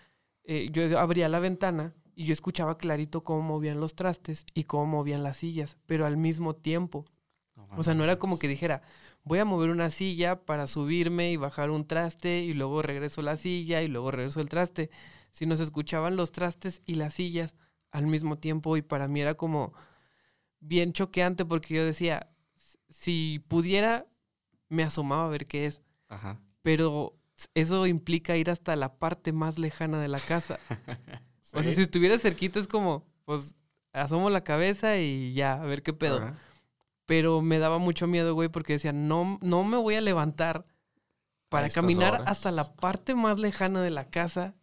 [0.45, 4.87] eh, yo abría la ventana y yo escuchaba clarito cómo movían los trastes y cómo
[4.87, 7.05] movían las sillas, pero al mismo tiempo.
[7.77, 8.83] O sea, no era como que dijera,
[9.25, 13.37] voy a mover una silla para subirme y bajar un traste y luego regreso la
[13.37, 14.91] silla y luego regreso el traste,
[15.33, 17.55] sino se escuchaban los trastes y las sillas
[17.91, 19.73] al mismo tiempo y para mí era como
[20.61, 24.07] bien choqueante porque yo decía, "S- si pudiera,
[24.69, 26.41] me asomaba a ver qué es, Ajá.
[26.63, 27.17] pero
[27.55, 30.59] eso implica ir hasta la parte más lejana de la casa.
[31.55, 31.77] O sea, Sí.
[31.77, 33.55] si estuviera cerquita es como, pues
[33.95, 36.19] asomo la cabeza y ya, a ver qué pedo.
[36.19, 36.35] Ajá.
[37.07, 40.67] Pero me daba mucho miedo, güey, porque decía, no, no me voy a levantar
[41.49, 42.27] para caminar horas.
[42.27, 44.57] hasta la parte más lejana de la casa,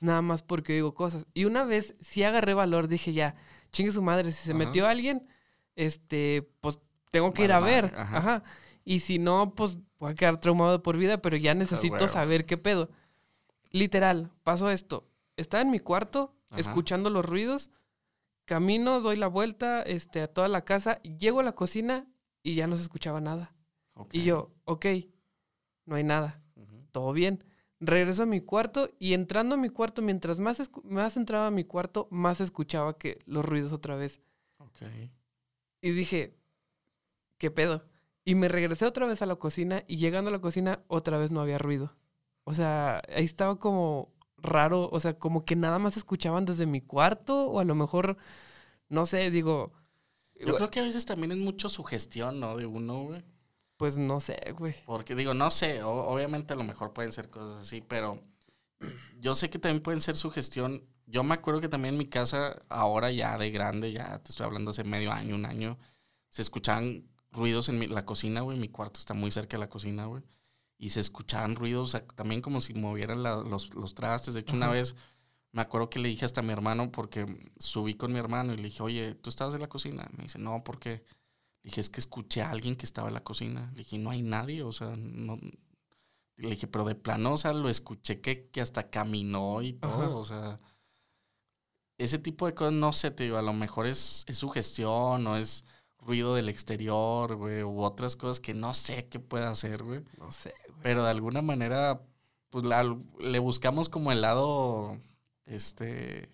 [0.00, 1.26] nada más porque oigo cosas.
[1.34, 3.36] Y una vez sí agarré valor, dije, ya,
[3.70, 4.58] chingue su madre, si se Ajá.
[4.58, 5.28] metió alguien,
[5.76, 6.80] este, pues
[7.10, 7.92] tengo que ir a ver.
[7.96, 8.16] ajá.
[8.18, 8.42] Ajá.
[8.84, 12.08] Y si no, pues voy a quedar traumado por vida, pero ya necesito huevo.
[12.08, 12.88] saber qué pedo.
[13.70, 15.06] Literal, pasó esto.
[15.36, 16.60] Estaba en mi cuarto, Ajá.
[16.60, 17.70] escuchando los ruidos,
[18.46, 22.06] camino, doy la vuelta este, a toda la casa, llego a la cocina
[22.42, 23.54] y ya no se escuchaba nada.
[24.12, 24.86] Y yo, ok,
[25.84, 26.40] no hay nada,
[26.90, 27.44] todo bien.
[27.80, 31.64] Regreso a mi cuarto y entrando a mi cuarto, mientras más, más entraba a mi
[31.64, 34.20] cuarto, más escuchaba que los ruidos otra vez.
[34.58, 34.82] Ok.
[35.80, 36.36] Y dije,
[37.38, 37.82] ¿qué pedo?
[38.24, 41.30] Y me regresé otra vez a la cocina y llegando a la cocina otra vez
[41.30, 41.96] no había ruido.
[42.44, 46.82] O sea, ahí estaba como raro, o sea, como que nada más escuchaban desde mi
[46.82, 48.18] cuarto o a lo mejor,
[48.88, 49.72] no sé, digo,
[50.34, 52.56] Yo creo que a veces también es mucho sugestión, ¿no?
[52.56, 53.22] De uno, güey.
[53.80, 54.74] Pues no sé, güey.
[54.84, 58.22] Porque digo, no sé, o- obviamente a lo mejor pueden ser cosas así, pero
[59.18, 60.84] yo sé que también pueden ser sugestión.
[61.06, 64.44] Yo me acuerdo que también en mi casa, ahora ya de grande, ya te estoy
[64.44, 65.78] hablando hace medio año, un año,
[66.28, 68.58] se escuchaban ruidos en mi- la cocina, güey.
[68.58, 70.22] Mi cuarto está muy cerca de la cocina, güey.
[70.76, 74.34] Y se escuchaban ruidos, o sea, también como si movieran la- los, los trastes.
[74.34, 74.94] De hecho, una vez
[75.52, 78.58] me acuerdo que le dije hasta a mi hermano, porque subí con mi hermano y
[78.58, 80.06] le dije, oye, ¿tú estabas en la cocina?
[80.18, 80.90] Me dice, no, ¿por qué?
[80.90, 81.19] Le
[81.62, 83.70] dije, es que escuché a alguien que estaba en la cocina.
[83.72, 85.38] Le dije, no hay nadie, o sea, no.
[86.36, 90.02] Le dije, pero de plano, o sea, lo escuché que, que hasta caminó y todo,
[90.02, 90.08] Ajá.
[90.16, 90.60] o sea.
[91.98, 95.36] Ese tipo de cosas, no sé, te digo, a lo mejor es, es sugestión o
[95.36, 95.66] es
[95.98, 100.00] ruido del exterior, güey, u otras cosas que no sé qué puede hacer, güey.
[100.18, 100.80] No sé, güey.
[100.82, 102.00] Pero de alguna manera,
[102.48, 104.96] pues la- le buscamos como el lado,
[105.44, 106.32] este,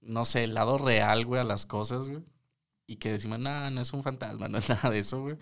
[0.00, 2.22] no sé, el lado real, güey, a las cosas, güey.
[2.86, 5.38] Y que decimos, no, no es un fantasma, no es nada de eso, güey.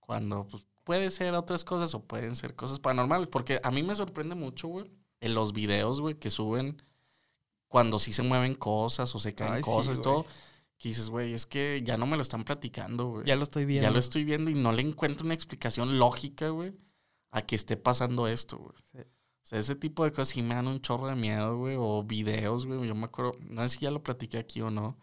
[0.00, 3.28] Cuando, pues, puede ser otras cosas o pueden ser cosas paranormales.
[3.28, 6.82] Porque a mí me sorprende mucho, güey, en los videos, güey, que suben
[7.68, 10.26] cuando sí se mueven cosas o se caen Ay, sí, cosas y todo.
[10.76, 13.26] Que dices, güey, es que ya no me lo están platicando, güey.
[13.26, 13.82] Ya lo estoy viendo.
[13.84, 16.74] Ya lo estoy viendo y no le encuentro una explicación lógica, güey,
[17.30, 18.74] a que esté pasando esto, güey.
[18.92, 18.98] Sí.
[18.98, 21.76] O sea, ese tipo de cosas sí me dan un chorro de miedo, güey.
[21.78, 22.86] O videos, güey.
[22.86, 24.96] Yo me acuerdo, no sé si ya lo platiqué aquí o no.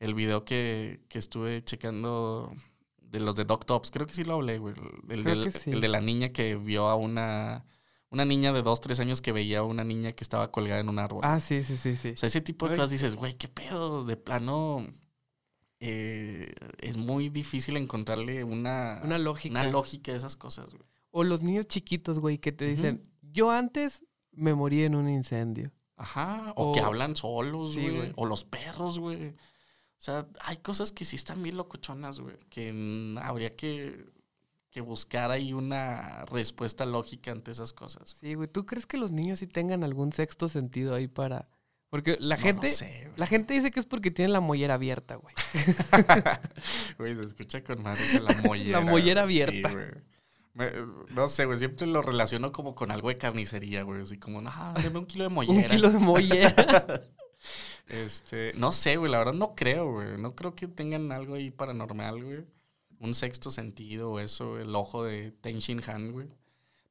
[0.00, 2.52] El video que, que estuve checando
[3.00, 4.74] de los de Doc Tops, creo que sí lo hablé, güey.
[5.08, 5.70] El, del- sí.
[5.70, 7.64] el de la niña que vio a una,
[8.10, 10.88] una niña de dos, tres años que veía a una niña que estaba colgada en
[10.88, 11.20] un árbol.
[11.22, 12.10] Ah, sí, sí, sí, sí.
[12.10, 12.78] O sea, ese tipo de Ay.
[12.78, 14.86] cosas dices, güey, qué pedo, de plano.
[15.80, 19.60] eh, es muy difícil encontrarle una, Una lógica.
[19.60, 20.82] una lógica a esas cosas, güey.
[21.10, 25.72] O los niños chiquitos, güey, que te dicen, yo antes me morí en un incendio.
[25.96, 27.96] Ajá, o, O- que hablan solos, Sí, güey.
[27.96, 28.12] güey.
[28.16, 29.34] O los perros, güey.
[30.00, 32.36] O sea, hay cosas que sí están bien locochonas, güey.
[32.48, 34.06] Que mm, habría que,
[34.70, 38.16] que buscar ahí una respuesta lógica ante esas cosas.
[38.18, 38.48] Sí, güey.
[38.48, 41.44] ¿Tú crees que los niños sí tengan algún sexto sentido ahí para...?
[41.90, 42.68] Porque la No gente...
[42.68, 43.10] lo sé.
[43.16, 45.34] La gente dice que es porque tienen la mollera abierta, güey.
[46.98, 48.80] Güey, se escucha con madre eso, la mollera.
[48.80, 49.72] mollera Sí, abierta.
[49.72, 49.86] güey.
[50.54, 50.72] Me-
[51.14, 54.02] no sé, güey, siempre lo relaciono como con algo de carnicería, güey.
[54.02, 54.50] Así como, no,
[54.82, 55.68] deme un kilo de mollera.
[55.68, 57.02] Un kilo de mollera.
[57.88, 60.18] Este, no sé, güey, la verdad no creo, güey.
[60.18, 62.44] No creo que tengan algo ahí paranormal, güey.
[63.00, 66.28] Un sexto sentido o eso, el ojo de Ten Shin Han, güey.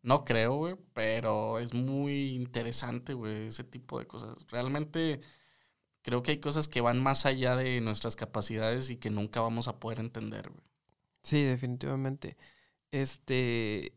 [0.01, 4.37] No creo, güey, pero es muy interesante, güey, ese tipo de cosas.
[4.49, 5.21] Realmente
[6.01, 9.67] creo que hay cosas que van más allá de nuestras capacidades y que nunca vamos
[9.67, 10.63] a poder entender, güey.
[11.23, 12.37] Sí, definitivamente.
[12.91, 13.93] Este,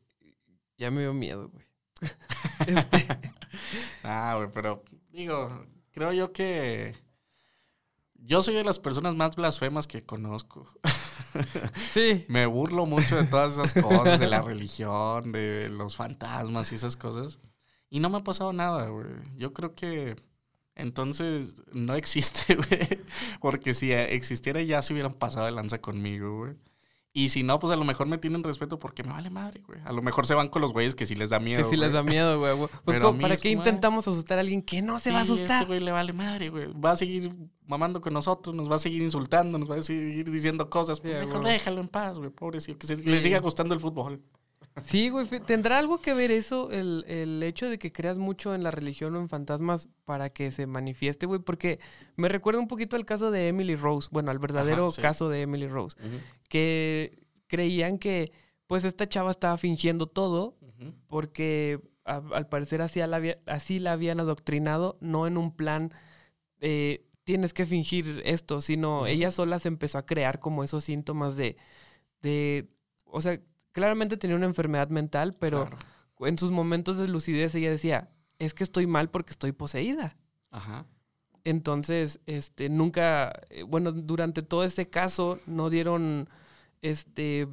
[0.79, 1.67] ya me dio miedo, güey.
[2.67, 3.07] este.
[4.03, 6.95] ah, güey, pero digo, creo yo que
[8.15, 10.69] yo soy de las personas más blasfemas que conozco.
[11.95, 12.27] Sí.
[12.29, 16.95] Me burlo mucho de todas esas cosas, de la religión, de los fantasmas y esas
[16.95, 17.39] cosas.
[17.89, 19.07] Y no me ha pasado nada, güey.
[19.37, 20.17] Yo creo que
[20.75, 23.01] entonces no existe, güey.
[23.41, 26.55] Porque si existiera ya se hubieran pasado de lanza conmigo, güey.
[27.15, 29.79] Y si no, pues a lo mejor me tienen respeto porque me vale madre, güey.
[29.85, 31.63] A lo mejor se van con los güeyes que sí les da miedo.
[31.63, 32.57] Que sí les da miedo, güey.
[32.57, 35.19] Pues Pero a como, ¿para qué como, intentamos asustar a alguien que no se va
[35.19, 35.59] a asustar?
[35.59, 36.73] Ese güey le vale madre, güey.
[36.73, 37.35] Va a seguir
[37.67, 40.99] mamando con nosotros, nos va a seguir insultando, nos va a seguir diciendo cosas.
[40.99, 41.53] Sí, Pues mejor güey.
[41.53, 42.79] déjalo en paz, güey, pobrecito.
[42.79, 43.11] Que se- Sí.
[43.11, 44.23] le siga gustando el fútbol.
[44.85, 45.27] Sí, güey.
[45.47, 49.15] ¿Tendrá algo que ver eso, el, el hecho de que creas mucho en la religión
[49.15, 51.41] o en fantasmas para que se manifieste, güey?
[51.41, 51.79] Porque
[52.17, 54.09] me recuerda un poquito al caso de Emily Rose.
[54.11, 55.03] Bueno, al verdadero Ajá, sí.
[55.03, 55.97] caso de Emily Rose.
[56.49, 57.19] Que
[57.49, 58.33] creían que,
[58.67, 60.57] pues, esta chava estaba fingiendo todo
[61.07, 65.93] porque a- al parecer así la, había- así la habían adoctrinado, no en un plan
[66.61, 71.37] eh, tienes que fingir esto, sino ella sola se empezó a crear como esos síntomas
[71.37, 71.57] de,
[72.21, 72.69] de,
[73.05, 73.41] o sea,
[73.73, 75.79] claramente tenía una enfermedad mental, pero Claro.
[76.21, 80.17] en sus momentos de lucidez ella decía, es que estoy mal porque estoy poseída.
[80.51, 80.87] Ajá.
[81.45, 86.29] Entonces, este, nunca, eh, bueno, durante todo este caso no dieron,
[86.83, 87.49] este,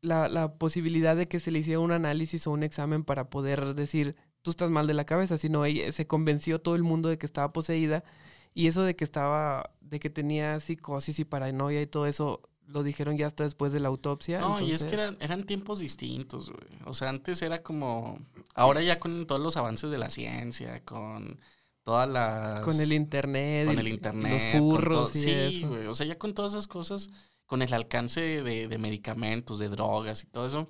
[0.00, 3.74] la, la posibilidad de que se le hiciera un análisis o un examen para poder
[3.74, 7.18] decir, tú estás mal de la cabeza, sino ella se convenció todo el mundo de
[7.18, 8.04] que estaba poseída
[8.52, 12.82] y eso de que estaba, de que tenía psicosis y paranoia y todo eso, lo
[12.82, 14.40] dijeron ya hasta después de la autopsia.
[14.40, 16.66] No, y es que eran, eran tiempos distintos, güey.
[16.86, 18.18] O sea, antes era como.
[18.54, 21.38] Ahora ya con todos los avances de la ciencia, con
[21.82, 22.60] todas las.
[22.60, 24.32] Con el internet, con el internet.
[24.32, 25.68] los furros todo- y sí, eso.
[25.68, 25.86] güey.
[25.86, 27.10] O sea, ya con todas esas cosas,
[27.46, 30.68] con el alcance de, de medicamentos, de drogas y todo eso,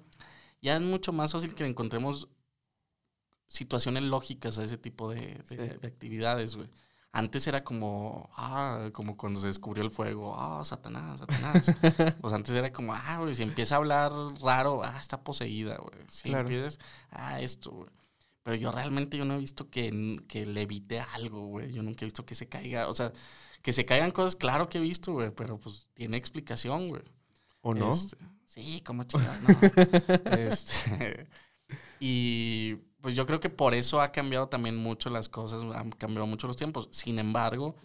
[0.60, 2.28] ya es mucho más fácil que encontremos
[3.46, 5.56] situaciones lógicas a ese tipo de, de- Sí.
[5.56, 6.68] de actividades, güey.
[7.16, 11.72] Antes era como, ah, como cuando se descubrió el fuego, ah, Satanás, Satanás.
[12.20, 14.10] pues antes era como, ah, güey, si empieza a hablar
[14.42, 15.94] raro, ah, está poseída, güey.
[16.08, 16.40] Si Claro.
[16.40, 17.88] empiezas, ah, esto, güey.
[18.42, 21.72] Pero yo realmente yo no he visto que, que le evite algo, güey.
[21.72, 22.88] Yo nunca he visto que se caiga.
[22.88, 23.12] O sea,
[23.62, 25.30] que se caigan cosas, claro que he visto, güey.
[25.30, 27.02] Pero pues tiene explicación, güey.
[27.60, 27.92] ¿O no?
[27.94, 29.48] Este, sí, como chingados, no.
[30.36, 31.28] Este,
[32.00, 36.26] y pues yo creo que por eso ha cambiado también mucho las cosas, han cambiado
[36.26, 36.88] mucho los tiempos.
[36.90, 37.76] Sin embargo,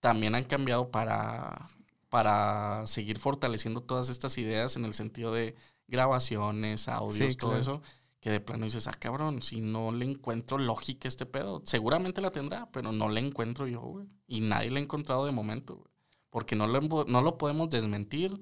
[0.00, 1.68] también han cambiado para,
[2.08, 5.54] para seguir fortaleciendo todas estas ideas en el sentido de
[5.86, 7.60] grabaciones, audios, Sí, todo claro.
[7.62, 7.82] eso.
[8.18, 12.20] Que de plano dices, ah, cabrón, si no le encuentro lógica a este pedo, seguramente
[12.20, 14.08] la tendrá, pero no la encuentro yo, güey.
[14.26, 15.88] Y nadie la ha encontrado de momento, güey.
[16.30, 18.40] Porque no lo, no lo podemos desmentir,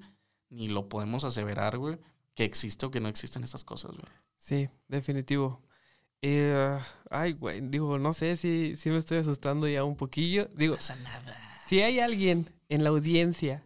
[0.49, 1.99] ni lo podemos aseverar, güey,
[2.33, 4.11] que existe o que no existen esas cosas, güey.
[4.37, 5.61] Sí, definitivo.
[6.27, 6.79] Eh,
[7.11, 10.47] ay, güey, digo, no sé si, si me estoy asustando ya un poquillo.
[10.55, 11.35] Digo, pasa nada.
[11.67, 13.63] si hay alguien en la audiencia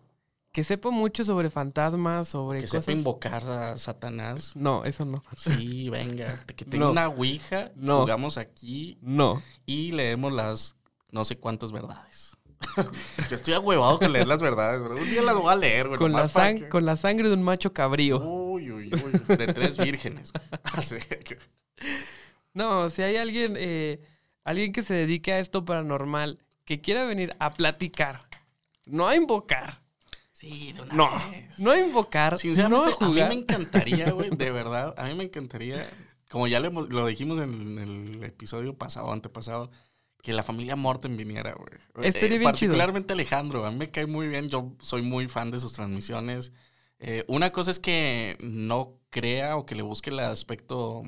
[0.52, 2.84] que sepa mucho sobre fantasmas, sobre Que cosas...
[2.84, 4.58] sepa invocar a Satanás.
[4.58, 5.24] No, eso no.
[5.38, 6.44] Sí, venga.
[6.48, 6.92] Que tenga No.
[6.92, 8.02] una ouija, No.
[8.02, 9.42] jugamos aquí No.
[9.66, 10.76] y leemos las
[11.12, 12.36] no sé cuántas verdades.
[13.30, 14.98] Yo estoy ahuevado con leer las verdades, bro.
[14.98, 15.98] Un día las voy a leer, güey.
[15.98, 18.18] Con la, nomás para sang- que- con la sangre de un macho cabrío.
[18.20, 19.36] Uy, uy, uy.
[19.38, 20.34] De tres vírgenes.
[22.54, 24.02] No, si hay alguien, eh,
[24.44, 28.28] alguien que se dedique a esto paranormal, que quiera venir a platicar,
[28.86, 29.82] no a invocar.
[30.32, 31.60] Sí, de una No, vez.
[31.60, 33.30] no a invocar, Sinceramente, no a a mí jugar.
[33.30, 35.90] me encantaría, güey, de verdad, a mí me encantaría,
[36.30, 39.70] como ya lo, dijimos en el episodio pasado, antepasado,
[40.22, 42.14] que la familia Morten viniera, güey.
[42.14, 42.44] Chido.
[42.44, 46.52] Particularmente Alejandro, a mí me cae muy bien, yo soy muy fan de sus transmisiones.
[47.00, 51.04] Eh, una cosa es que no crea o que le busque el aspecto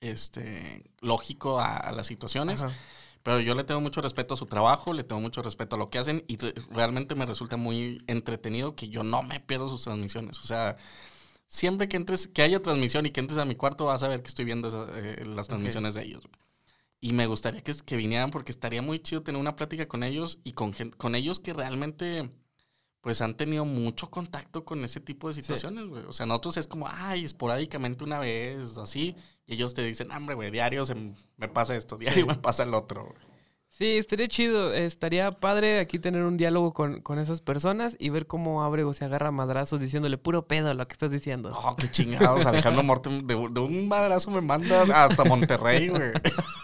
[0.00, 2.74] este, lógico a, a las situaciones, Ajá.
[3.22, 5.90] pero yo le tengo mucho respeto a su trabajo, le tengo mucho respeto a lo
[5.90, 9.82] que hacen y re- realmente me resulta muy entretenido que yo no me pierdo sus
[9.84, 10.40] transmisiones.
[10.40, 10.76] O sea,
[11.48, 14.22] siempre que entres, que haya transmisión y que entres a mi cuarto vas a ver
[14.22, 16.24] que estoy viendo esa- eh, las transmisiones de ellos.
[17.00, 20.38] Y me gustaría que, que vinieran porque estaría muy chido tener una plática con ellos
[20.44, 22.30] y con, con ellos que realmente
[23.00, 26.04] pues han tenido mucho contacto con ese tipo de situaciones, güey.
[26.04, 29.16] O sea, nosotros es como, ay, esporádicamente una vez o así.
[29.46, 32.28] Y ellos te dicen, "Ah, hombre, güey, diario se me pasa esto, diario Sí.
[32.28, 33.04] me pasa el otro.
[33.04, 33.30] güey".
[33.72, 34.74] Sí, estaría chido.
[34.74, 39.06] Estaría padre aquí tener un diálogo con, con esas personas y ver cómo Abrego se
[39.06, 41.52] agarra a madrazos diciéndole puro pedo lo que estás diciendo.
[41.54, 42.44] Oh, qué chingados.
[42.44, 46.10] Alejandro Mortem de, de un madrazo me manda hasta Monterrey, güey.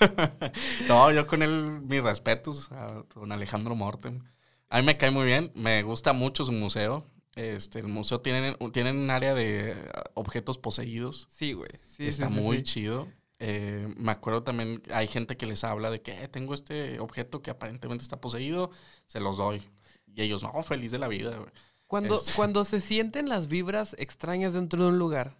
[0.88, 4.22] no, yo con él, mis respetos a don Alejandro Mortem.
[4.68, 5.52] A mí me cae muy bien.
[5.54, 7.04] Me gusta mucho su museo.
[7.34, 9.74] Este, el museo tiene, tiene un área de
[10.14, 11.28] objetos poseídos.
[11.30, 11.70] Sí, güey.
[11.82, 13.08] Sí, Está sí, sí, muy chido.
[13.38, 17.42] Eh, me acuerdo también, hay gente que les habla de que "Eh, tengo este objeto
[17.42, 18.70] que aparentemente está poseído,
[19.04, 19.62] se los doy.
[20.06, 21.50] Y ellos, no, feliz de la vida, güey.
[21.86, 25.36] Cuando, Es- cuando se sienten las vibras extrañas dentro de un lugar,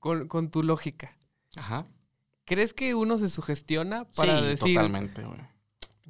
[0.00, 1.16] con, con tu lógica,
[1.56, 1.86] Ajá.
[2.44, 5.40] ¿crees que uno se sugestiona para sí, decir, totalmente, güey.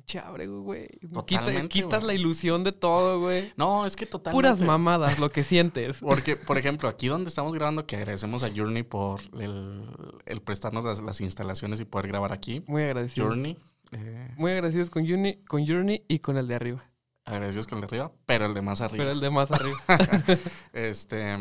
[0.04, 0.88] Pinche Abrego, güey?
[1.26, 2.06] Quita- Totalmente, quitas güey.
[2.16, 3.52] la ilusión de todo, güey.
[3.56, 4.36] No, es que totalmente.
[4.48, 5.96] Puras mamadas lo que sientes.
[6.00, 9.82] Porque, por ejemplo, aquí donde estamos grabando, que agradecemos a Journey por el,
[10.26, 12.62] el prestarnos las, las instalaciones y poder grabar aquí.
[12.66, 13.26] Muy agradecido.
[13.28, 13.56] Journey,
[13.92, 16.84] eh, Muy agradecidos con Journey, con Journey y con el de arriba.
[17.24, 19.04] agradecidos con el de arriba, pero el de más arriba.
[19.04, 19.78] Pero el de más arriba.
[20.72, 21.36] Este,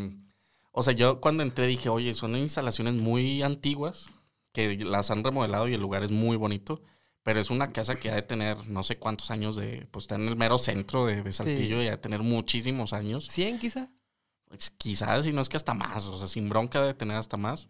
[0.72, 4.08] o sea, yo cuando entré dije, oye, son instalaciones muy antiguas
[4.54, 6.82] que las han remodelado y el lugar es muy bonito,
[7.24, 10.16] pero es una casa que ha de tener no sé cuántos años de, pues está
[10.16, 13.30] en el mero centro de, de Saltillo y ha de tener muchísimos años.
[13.30, 13.90] ¿100 quizá?
[14.48, 17.38] Pues, quizás, si no es que hasta más, o sea, sin bronca de tener hasta
[17.38, 17.68] más.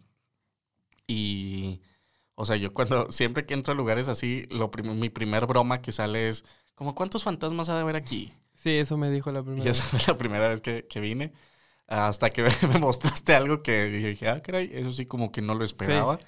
[1.06, 1.80] Y,
[2.34, 5.82] o sea, yo cuando, siempre que entro a lugares así, lo prim- mi primer broma
[5.82, 6.44] que sale es,
[6.74, 8.32] como, ¿cuántos fantasmas ha de haber aquí?
[8.56, 11.32] Sí, eso me dijo la primera Y esa fue la primera vez que, que vine.
[11.88, 15.64] Hasta que me mostraste algo que dije, ah, caray, eso sí como que no lo
[15.64, 16.18] esperaba.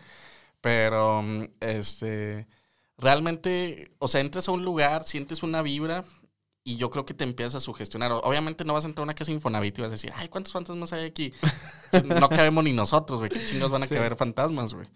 [0.61, 2.49] Pero, mm, este,
[2.99, 6.05] realmente, o sea, entras a un lugar, sientes una vibra
[6.65, 8.11] y yo creo que te empiezas a sugestionar.
[8.13, 10.53] Obviamente no vas a entrar a una casa Infonavit y vas a decir, ay, ¿cuántos
[10.53, 11.33] fantasmas hay aquí?
[12.05, 13.31] no cabemos ni nosotros, güey.
[13.31, 13.95] ¿Qué chingados van a Sí.
[13.95, 14.87] caber fantasmas, güey?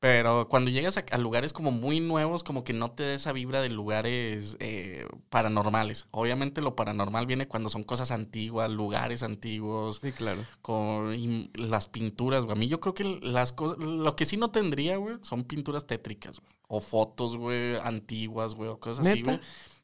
[0.00, 3.32] Pero cuando llegas a, a lugares como muy nuevos, como que no te da esa
[3.32, 6.06] vibra de lugares eh, paranormales.
[6.10, 10.44] Obviamente lo paranormal viene cuando son cosas antiguas, lugares antiguos, Sí, claro.
[10.62, 12.56] con y las pinturas, güey.
[12.56, 15.86] A mí yo creo que las cosas, lo que sí no tendría, güey, son pinturas
[15.86, 16.50] tétricas, güey.
[16.66, 19.40] O fotos, güey, antiguas, güey, o cosas así, güey.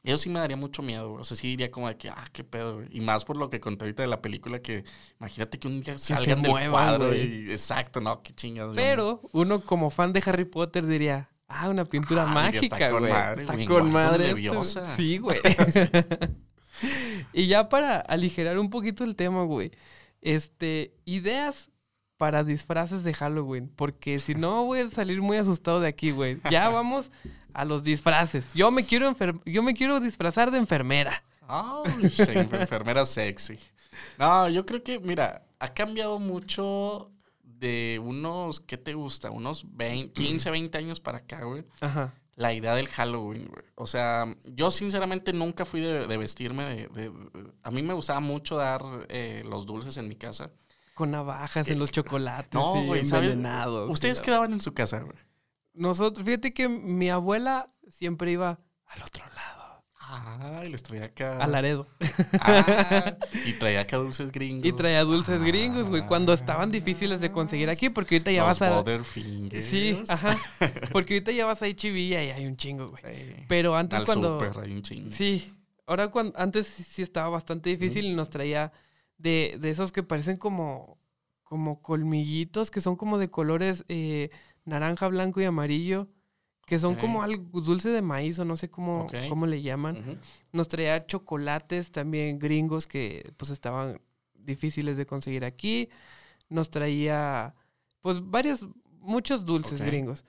[0.07, 1.21] Eso sí me daría mucho miedo, güey.
[1.21, 2.87] O sea, sí diría como de que, ah, qué pedo, güey.
[2.91, 4.83] Y más por lo que conté ahorita de la película, que
[5.19, 7.47] imagínate que un día salgan del muevan, cuadro güey.
[7.47, 7.51] y...
[7.51, 8.73] Exacto, no, qué chingados.
[8.73, 12.75] yo Pero uno como fan de Harry Potter diría, ah, una pintura Ah, diría, está
[12.77, 13.11] mágica, con güey.
[13.11, 14.23] madre, Está güey, con madre.
[14.23, 14.35] esto".
[14.35, 14.95] nerviosa.
[14.95, 15.39] Sí, güey.
[17.33, 19.71] y ya para aligerar un poquito el tema, güey.
[20.21, 21.69] Este, ideas
[22.17, 23.71] para disfraces de Halloween.
[23.75, 26.37] Porque si no, voy a salir muy asustado de aquí, güey.
[26.49, 27.11] Ya vamos
[27.53, 28.49] a los disfraces.
[28.53, 29.15] Yo me quiero
[29.45, 31.21] yo me quiero disfrazar de enfermera.
[32.09, 33.57] Sí, enfermera sexy.
[34.19, 37.09] No, yo creo que, mira, ha cambiado mucho
[37.43, 39.31] de unos, ¿qué te gusta?
[39.31, 41.63] Unos 20, 15, 20 años para acá, güey.
[41.81, 42.13] Ajá.
[42.35, 43.63] La idea del Halloween, güey.
[43.73, 47.11] O sea, yo sinceramente nunca fui de, de vestirme de-
[47.63, 50.51] A mí me gustaba mucho dar eh, los dulces en mi casa.
[50.97, 52.49] Con navajas en los chocolates.
[52.49, 55.15] Eh, No, y güey, envenenados y ¿Ustedes quedaban en su casa, güey?
[55.75, 61.37] Nosotros, fíjate que mi abuela siempre iba al otro lado, Ay, les traía acá.
[61.37, 61.85] a Laredo.
[62.39, 64.65] Ah, y traía acá dulces gringos.
[64.65, 68.57] Y traía dulces gringos, güey, cuando estaban difíciles de conseguir aquí, porque ahorita ya Los
[68.59, 69.61] vas a...
[69.61, 70.35] Sí, ajá.
[70.91, 73.03] Porque ahorita ya vas a HB y ahí hay un chingo, güey.
[73.03, 73.35] Sí.
[73.47, 74.39] Pero antes Al cuando...
[74.39, 75.09] súper, hay un chingo.
[75.11, 75.53] Sí,
[75.85, 76.33] ahora cuando...
[76.39, 78.71] Antes sí estaba bastante difícil y nos traía
[79.17, 80.97] de, de esos que parecen como...
[81.49, 84.31] Como colmillitos, que son como de colores eh,
[84.65, 86.09] naranja, blanco y amarillo.
[86.65, 90.19] Que son como algo dulce de maíz o no sé cómo, cómo le llaman.
[90.51, 94.01] Nos traía chocolates también gringos que pues estaban
[94.33, 95.87] difíciles de conseguir aquí.
[96.49, 97.55] Nos traía
[98.01, 98.67] pues varios,
[98.99, 100.25] muchos dulces gringos.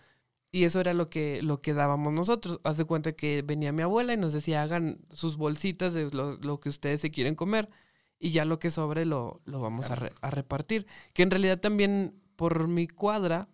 [0.53, 2.61] Y eso era lo que, lo que dábamos nosotros.
[2.63, 6.37] Haz de cuenta que venía mi abuela y nos decía, hagan sus bolsitas de lo,
[6.37, 7.69] lo que ustedes se quieren comer.
[8.19, 10.87] Y ya lo que sobre lo, lo vamos a, re- a repartir.
[11.13, 13.49] Que en realidad también por mi cuadra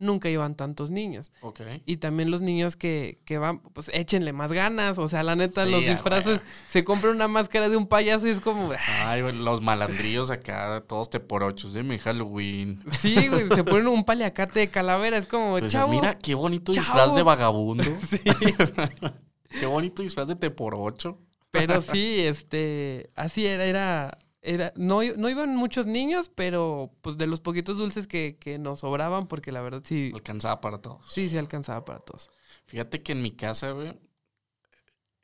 [0.00, 1.32] nunca iban tantos niños.
[1.42, 1.60] Ok.
[1.84, 4.98] Y también los niños que, que van, pues échenle más ganas.
[4.98, 8.30] O sea, la neta, Sí, los disfraces, se compra una máscara de un payaso y
[8.30, 12.80] es como, ah, Ay, los malandrillos acá, todos te por ochos de mi Halloween.
[12.92, 15.18] sí, güey, se ponen un paliacate de calavera.
[15.18, 15.92] Es como, Entonces, chavo.
[15.92, 16.84] mira, qué bonito chavo.
[16.86, 17.84] disfraz de vagabundo.
[18.08, 18.20] Sí.
[19.60, 21.18] qué bonito disfraz de te por ocho.
[21.50, 27.26] Pero sí, este, así era, era, era, no, no iban muchos niños, pero pues de
[27.26, 31.10] los poquitos dulces que, que nos sobraban, porque la verdad sí, Alcanzaba para todos.
[31.10, 32.30] sí, sí alcanzaba para todos.
[32.66, 33.98] Fíjate que en mi casa, güey,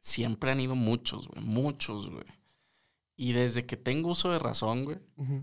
[0.00, 2.24] siempre han ido muchos, güey, muchos, güey.
[3.16, 4.98] Y desde que tengo uso de razón, güey,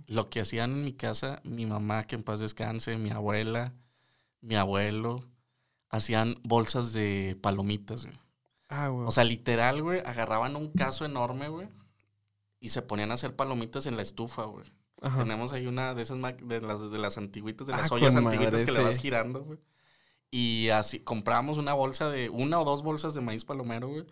[0.07, 3.73] lo que hacían en mi casa, mi mamá, que en paz descanse, mi abuela,
[4.41, 5.23] mi abuelo,
[5.89, 8.17] hacían bolsas de palomitas, güey.
[8.71, 9.05] Ah, güey.
[9.05, 11.67] O sea, literal, güey, agarraban un caso enorme, güey,
[12.61, 14.65] y se ponían a hacer palomitas en la estufa, güey.
[15.01, 15.23] Ajá.
[15.23, 18.25] Tenemos ahí una de esas de las, de las antiguitas, de Ah, las ollas con
[18.25, 19.59] antiguitas madre, que le vas girando, güey.
[20.29, 24.05] Y así compramos una bolsa de, una o dos bolsas de maíz palomero, güey.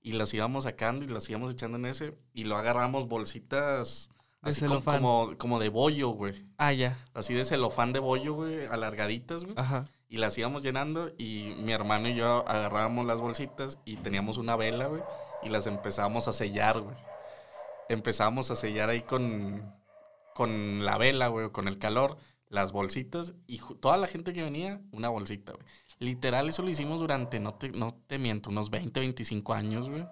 [0.00, 2.16] Y las íbamos sacando y las íbamos echando en ese.
[2.32, 4.08] Y lo agarramos bolsitas
[4.40, 6.46] De así como, como, como de bollo, güey.
[6.56, 6.96] Ah, ya.
[7.12, 9.56] Así de celofán de bollo, güey, alargaditas, güey.
[9.58, 9.84] Ajá.
[10.16, 14.56] Y las íbamos llenando y mi hermano y yo agarrábamos las bolsitas y teníamos una
[14.56, 15.02] vela, güey,
[15.42, 16.96] y las empezábamos a sellar, güey.
[17.90, 19.74] Empezábamos a sellar ahí con,
[20.34, 22.16] con la vela, güey, con el calor,
[22.48, 25.66] las bolsitas y toda la gente que venía, una bolsita, güey.
[25.98, 30.06] Literal, eso lo hicimos durante, no te, no te miento, unos 20, 25 años, güey.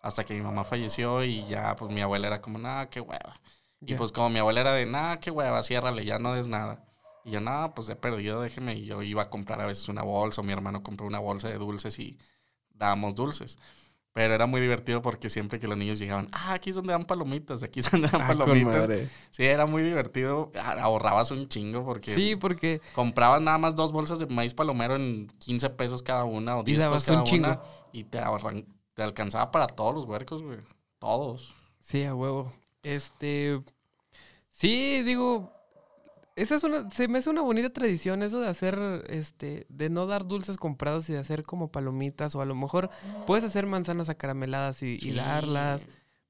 [0.00, 3.38] Hasta que mi mamá falleció y ya, pues mi abuela era como, nada, qué hueva.
[3.84, 6.82] Y pues como mi abuela era de, nada, qué hueva, ciérrale, ya no des nada.
[7.24, 8.74] Y yo, nada, pues he perdido, déjeme.
[8.74, 11.48] Y yo iba a comprar a veces una bolsa, o mi hermano compró una bolsa
[11.48, 12.18] de dulces y
[12.74, 13.58] dábamos dulces.
[14.12, 17.04] Pero era muy divertido porque siempre que los niños llegaban, ah, aquí es donde dan
[17.04, 18.88] palomitas, aquí es donde dan Ah, palomitas.
[19.30, 20.50] Sí, era muy divertido.
[20.58, 24.96] Ah, Ahorrabas un chingo porque Sí, porque comprabas nada más dos bolsas de maíz palomero
[24.96, 27.46] en 15 pesos cada una o 10 pesos cada un chingo.
[27.48, 27.60] una.
[27.92, 30.58] Y te, ahorran- te alcanzaba para todos los huercos, güey.
[30.98, 31.54] Todos.
[31.80, 32.52] Sí, a huevo.
[32.82, 33.62] Este.
[34.48, 35.52] Sí, digo.
[36.36, 36.88] Esa es una.
[36.90, 38.78] Se me hace una bonita tradición eso de hacer.
[39.08, 39.66] Este.
[39.68, 42.34] De no dar dulces comprados y de hacer como palomitas.
[42.34, 42.90] O a lo mejor
[43.26, 45.12] puedes hacer manzanas acarameladas y, y Sí.
[45.12, 45.86] darlas.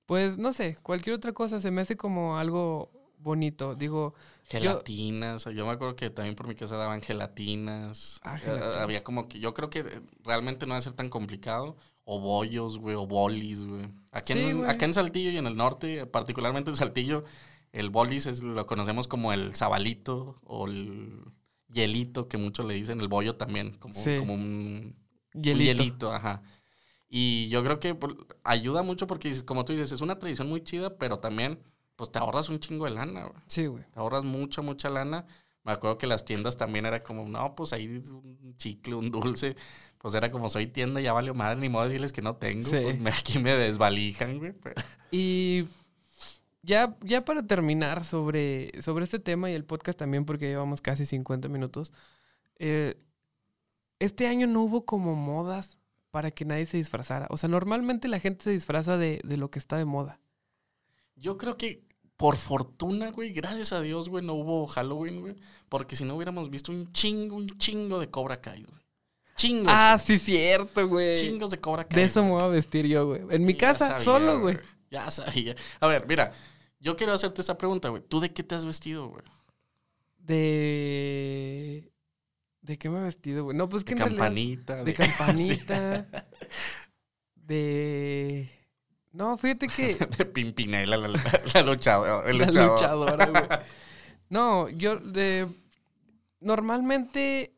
[0.06, 3.74] Pues no sé, cualquier otra cosa se me hace como algo bonito.
[3.76, 4.14] Digo,
[4.48, 8.18] Gelatinas, yo me acuerdo que también por mi casa daban gelatinas.
[8.24, 8.82] Ah, Eh, gelatina.
[8.82, 11.76] había como que, yo creo que realmente no va a ser tan complicado.
[12.04, 13.88] O bollos, güey, o bolis, güey.
[14.10, 17.24] Aquí, Sí, en, acá en Saltillo y en el norte, particularmente en Saltillo,
[17.72, 21.22] el bolis es, lo conocemos como el sabalito o el
[21.72, 24.16] hielito, que muchos le dicen, el bollo también, como, Sí.
[24.18, 24.96] como un,
[25.34, 26.12] un hielito.
[26.12, 26.42] ajá.
[27.08, 30.62] Y yo creo que por- ayuda mucho porque, como tú dices, es una tradición muy
[30.62, 31.60] chida, pero también,
[31.96, 33.42] pues te ahorras un chingo de lana, güey.
[33.46, 33.84] Sí, güey.
[33.92, 35.26] Te ahorras mucha, mucha lana.
[35.64, 39.56] Me acuerdo que las tiendas también era como, no, pues ahí un chicle, un dulce.
[39.98, 42.62] Pues era como, soy tienda, ya valió madre, ni modo decirles que no tengo.
[42.68, 42.78] Sí.
[42.82, 44.54] Pues me- aquí me desvalijan, güey.
[45.10, 45.66] Y
[46.62, 51.06] ya, ya para terminar sobre, sobre este tema y el podcast también, porque llevamos casi
[51.06, 51.92] 50 minutos,
[52.58, 52.98] eh,
[53.98, 55.78] este año no hubo como modas
[56.10, 57.26] para que nadie se disfrazara.
[57.30, 60.20] O sea, normalmente la gente se disfraza de, de lo que está de moda.
[61.16, 61.84] Yo creo que
[62.16, 65.36] por fortuna, güey, gracias a Dios, güey, no hubo Halloween, güey.
[65.70, 68.82] Porque si no hubiéramos visto un chingo, un chingo de Cobra Kai, güey.
[69.36, 69.72] Chingos.
[69.74, 70.18] Ah, güey.
[70.18, 71.16] sí, cierto, güey.
[71.16, 71.96] Chingos de Cobra Kai.
[71.96, 73.22] De eso me voy a vestir yo, güey.
[73.30, 74.58] En mi casa, solo, güey.
[75.04, 75.54] Ya sabía.
[75.80, 76.32] A ver, mira,
[76.80, 78.02] yo quiero hacerte esta pregunta, güey.
[78.02, 79.22] ¿Tú de qué te has vestido, güey?
[80.60, 81.92] De...
[82.62, 83.56] ¿De qué me he vestido, güey?
[83.56, 84.84] No, pues que De en realidad- campanita.
[84.84, 84.94] De
[86.06, 86.06] campanita.
[87.34, 88.50] de.
[89.12, 89.94] No, fíjate que.
[90.18, 92.28] de Pimpinela, la, la, la luchadora.
[92.30, 92.72] El la luchador.
[92.72, 93.44] luchadora, güey.
[94.28, 95.48] No, yo de.
[96.40, 97.54] Normalmente.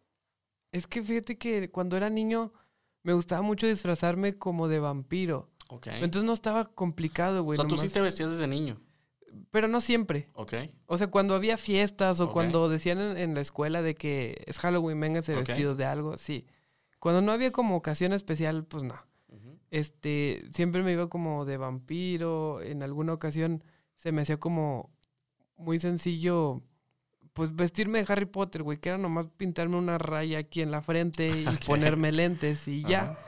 [0.71, 2.53] Es que fíjate que cuando era niño
[3.03, 5.51] me gustaba mucho disfrazarme como de vampiro.
[5.75, 5.87] Ok.
[5.89, 7.57] Entonces no estaba complicado, o güey.
[7.59, 8.81] sea, tú sí te vestías desde niño.
[9.51, 10.29] Pero no siempre.
[10.35, 10.55] Ok.
[10.87, 14.59] O sea, cuando había fiestas o cuando decían en, en la escuela de que es
[14.59, 15.47] Halloween, vénganse Ok.
[15.47, 16.47] vestidos de algo, sí.
[16.99, 18.95] Cuando no había como ocasión especial, pues no.
[19.71, 22.61] Este, siempre me iba como de vampiro.
[22.61, 23.65] En alguna ocasión
[23.97, 24.91] se me hacía como
[25.57, 26.61] muy sencillo,
[27.33, 30.83] pues vestirme de Harry Potter, güey, que era nomás pintarme una raya aquí en la
[30.83, 33.03] frente y ponerme lentes y ya.
[33.03, 33.19] Ajá.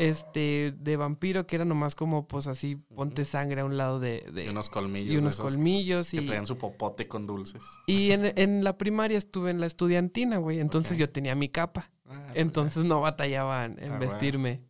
[0.00, 4.24] Este, de vampiro, que era nomás como, pues así, ponte sangre a un lado de.
[4.32, 5.12] de- Y unos colmillos.
[5.14, 6.26] y unos colmillos Que y.
[6.26, 7.62] traían su popote con dulces.
[7.86, 10.58] Y en, en la primaria estuve en la estudiantina, güey.
[10.60, 11.90] Entonces yo tenía mi capa.
[12.06, 14.10] Ah, pues Entonces no batallaban en Ah, bueno.
[14.12, 14.62] vestirme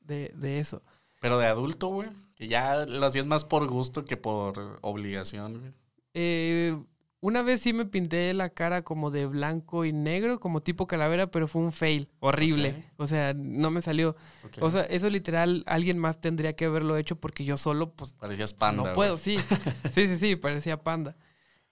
[0.00, 0.82] de, de eso.
[1.20, 2.10] Pero de adulto, güey.
[2.36, 5.72] Que ya lo hacías más por gusto que por obligación, güey.
[6.12, 6.76] Eh,
[7.24, 11.30] una vez sí me pinté la cara como de blanco y negro, como tipo calavera,
[11.30, 12.84] pero fue un fail horrible.
[12.98, 14.14] O sea, no me salió.
[14.60, 18.52] O sea, eso literal alguien más tendría que haberlo hecho porque yo solo, pues, Parecías
[18.52, 18.82] panda.
[18.82, 19.16] no puedo.
[19.16, 19.38] Sí,
[19.90, 21.16] sí, sí, sí, parecía panda.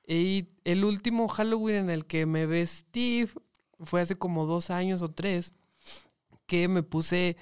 [0.06, 3.28] Y el último Halloween en el que me vestí
[3.78, 5.52] fue hace como dos años o tres,
[6.46, 7.36] que me puse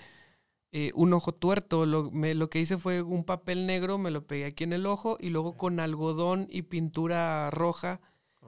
[0.72, 1.86] eh, un ojo tuerto.
[1.86, 4.86] Lo, me- lo que hice fue un papel negro, me lo pegué aquí en el
[4.86, 8.00] ojo y luego con algodón y pintura roja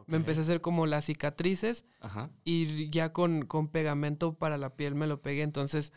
[0.07, 2.31] me empecé a hacer como las cicatrices Ajá.
[2.45, 5.43] y ya con, con pegamento para la piel me lo pegué.
[5.43, 5.93] Entonces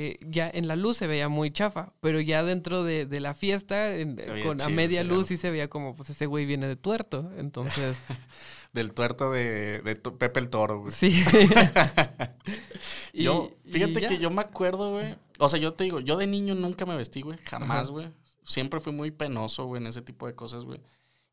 [0.00, 3.34] eh, ya en la luz se veía muy chafa, pero ya dentro de, de la
[3.34, 6.76] fiesta, en- con, a media luz, sí se veía como, pues ese güey viene de
[6.76, 7.32] tuerto.
[7.36, 7.96] Entonces,
[8.72, 10.92] Del tuerto de, de tu- Pepe el Toro, güey.
[10.92, 11.24] sí.
[13.12, 15.16] Yo, fíjate que yo me acuerdo, güey.
[15.38, 17.38] O sea, yo te digo, yo de niño nunca me vestí, güey.
[17.44, 17.90] Jamás, Ajá.
[17.90, 18.08] güey.
[18.44, 20.80] Siempre fui muy penoso, güey, en ese tipo de cosas, güey.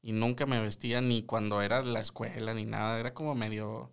[0.01, 2.99] Y nunca me vestía ni cuando era la escuela ni nada.
[2.99, 3.91] Era como medio.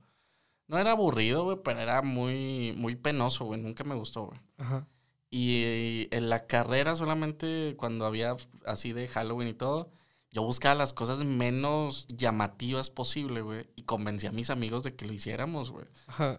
[0.69, 3.61] No era aburrido, güey, pero era muy, muy penoso, güey.
[3.61, 4.41] Nunca me gustó, güey.
[4.59, 4.87] Ajá.
[5.31, 8.37] Y en la carrera solamente cuando había
[8.67, 9.91] así de Halloween y todo,
[10.31, 13.67] yo buscaba las cosas menos llamativas posible, güey.
[13.77, 15.87] Y convencí a mis amigos de que lo hiciéramos, güey.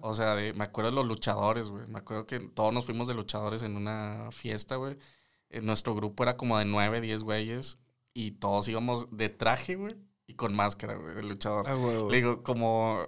[0.02, 1.86] O sea, de- me acuerdo de los luchadores, güey.
[1.88, 4.98] Me acuerdo que todos nos fuimos de luchadores en una fiesta, güey.
[5.62, 7.78] Nuestro grupo era como de nueve, diez güeyes.
[8.16, 9.96] Y todos íbamos de traje, güey.
[10.28, 11.66] Y con máscara, güey, de luchador.
[11.68, 11.76] Ah.
[12.10, 13.00] Le digo, como...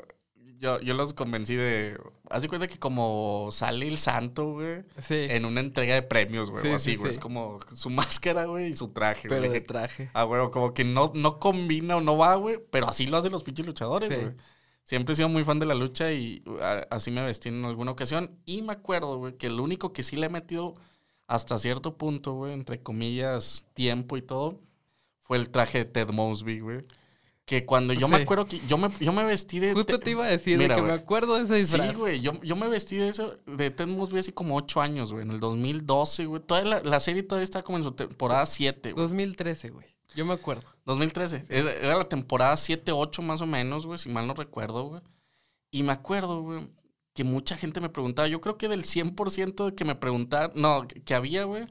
[0.59, 1.97] Yo, yo los convencí de...
[2.29, 4.83] Haz de cuenta que como sale el santo, güey.
[4.99, 6.61] Sí, En una entrega de premios, güey.
[6.63, 7.11] Sí, así, sí, güey.
[7.11, 9.51] Es como su máscara, güey, y su traje, pero güey.
[9.51, 10.09] de traje.
[10.13, 12.59] Ah, güey, como que no, no combina o no va, güey.
[12.71, 14.33] Pero así lo hacen los pinches luchadores, güey.
[14.83, 17.91] Siempre he sido muy fan de la lucha y a- así me vestí en alguna
[17.91, 18.39] ocasión.
[18.45, 20.73] Y me acuerdo, güey, que el único que sí le he metido
[21.27, 24.61] hasta cierto punto, güey, entre comillas, tiempo y todo,
[25.19, 26.85] fue el traje de Ted Mosby, güey.
[27.45, 28.23] Que cuando yo me Sí.
[28.23, 29.73] acuerdo que yo me, yo me vestí de...
[29.73, 31.91] Justo te iba a decir Mira, que me acuerdo de ese disfraz.
[31.91, 32.19] Sí, güey.
[32.19, 35.23] Yo, yo me vestí de eso, de Ted Mosby hace como ocho años, güey.
[35.25, 36.41] En el 2012, güey.
[36.41, 39.03] Toda la, la serie todavía está como en su temporada 7, güey.
[39.03, 39.85] 2013, güey.
[40.15, 40.63] Yo me acuerdo.
[40.85, 41.43] 2013.
[41.49, 45.01] Era, era la temporada 7, 8 más o menos, güey, si mal no recuerdo, güey.
[45.69, 46.67] Y me acuerdo, güey,
[47.13, 48.27] que mucha gente me preguntaba.
[48.27, 51.67] Yo creo que del 100% de que me preguntaban, no, que, que había, güey,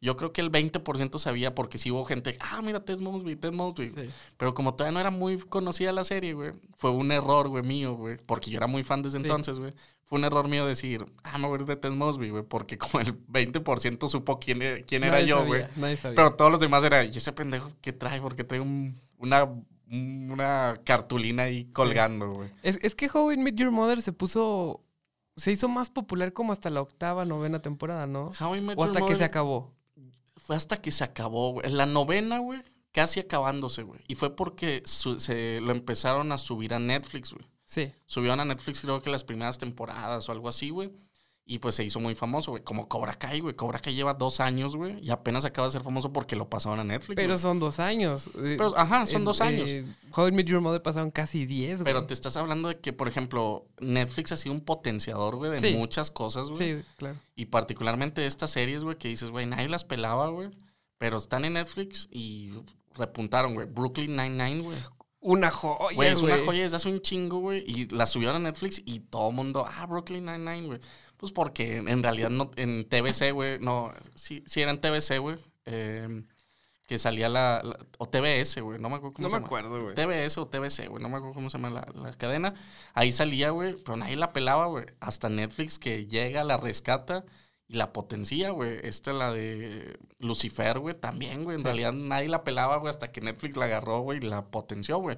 [0.00, 3.52] yo creo que el 20% sabía porque sí hubo gente, ah, mira, Ted Mosby, Ted
[3.52, 3.88] Mosby.
[3.90, 4.08] Sí.
[4.36, 7.94] Pero como todavía no era muy conocida la serie, güey, fue un error, güey, mío,
[7.94, 9.24] güey, porque yo era muy fan desde Sí.
[9.24, 9.72] entonces, güey.
[10.04, 12.78] Fue un error mío decir, ah, me voy a ir de Ted Mosby, güey, porque
[12.98, 15.64] como el 20% supo quién, e- quién era yo, sabía, güey.
[15.76, 16.14] Nadie sabía.
[16.14, 18.20] Pero todos los demás era, ¿y ese pendejo qué trae?
[18.20, 19.48] Porque trae un- una,
[19.90, 22.50] una cartulina ahí colgando, güey.
[22.62, 24.82] Es, es que How I Met Your Mother se puso.
[25.36, 28.30] Se hizo más popular como hasta la octava, novena temporada, ¿no?
[28.40, 29.74] How I Met O hasta Your que Mother se acabó.
[30.46, 31.66] Fue hasta que se acabó, güey.
[31.66, 34.00] En la novena, güey, casi acabándose, güey.
[34.06, 37.44] Y fue porque su- se lo empezaron a subir a Netflix, güey.
[37.64, 37.92] Sí.
[38.06, 40.92] Subieron a Netflix creo que las primeras temporadas o algo así, güey.
[41.48, 42.64] Y pues se hizo muy famoso, güey.
[42.64, 43.54] Como Cobra Kai, güey.
[43.54, 44.98] Cobra Kai lleva dos años, güey.
[45.00, 47.14] Y apenas acaba de ser famoso porque lo pasaron a Netflix.
[47.14, 48.26] Pero son dos años.
[48.34, 49.70] Eh, Pero, ajá, son dos años.
[49.70, 49.84] eh,
[50.16, 51.84] How I Met Your Mother pasaron casi diez, güey.
[51.84, 55.60] Pero te estás hablando de que, por ejemplo, Netflix ha sido un potenciador, güey, de
[55.60, 55.72] Sí.
[55.74, 56.80] muchas cosas, güey.
[56.80, 57.14] Sí, claro.
[57.36, 60.50] Y particularmente de estas series, güey, que dices, güey, nadie las pelaba, güey.
[60.98, 62.54] Pero están en Netflix y
[62.96, 63.68] repuntaron, güey.
[63.68, 64.78] Brooklyn Nine-Nine, güey.
[65.20, 67.64] Una joya, Güey, es una joya desde hace un chingo, güey.
[67.66, 70.80] Y la subieron a Netflix y todo el mundo, ah, Brooklyn Nine-Nine, güey.
[71.16, 75.36] Pues porque en realidad no, en TBC, güey, no, sí, sí era en TBC, güey.
[75.64, 76.22] eh,
[76.86, 79.46] que salía la, la- o TBS, güey, no me acuerdo cómo No se me llama.
[79.48, 79.94] acuerdo, güey.
[79.96, 82.54] TBS o TBC, güey, no me acuerdo cómo se llama la, la cadena.
[82.94, 84.84] Ahí salía, güey, pero nadie la pelaba, güey.
[85.00, 87.24] Hasta Netflix que llega, la rescata
[87.66, 88.78] y la potencia, güey.
[88.84, 91.56] Esta la de Lucifer, güey, también, güey.
[91.56, 91.64] En Sí.
[91.64, 95.16] realidad nadie la pelaba, güey, hasta que Netflix la agarró, güey, y la potenció, güey.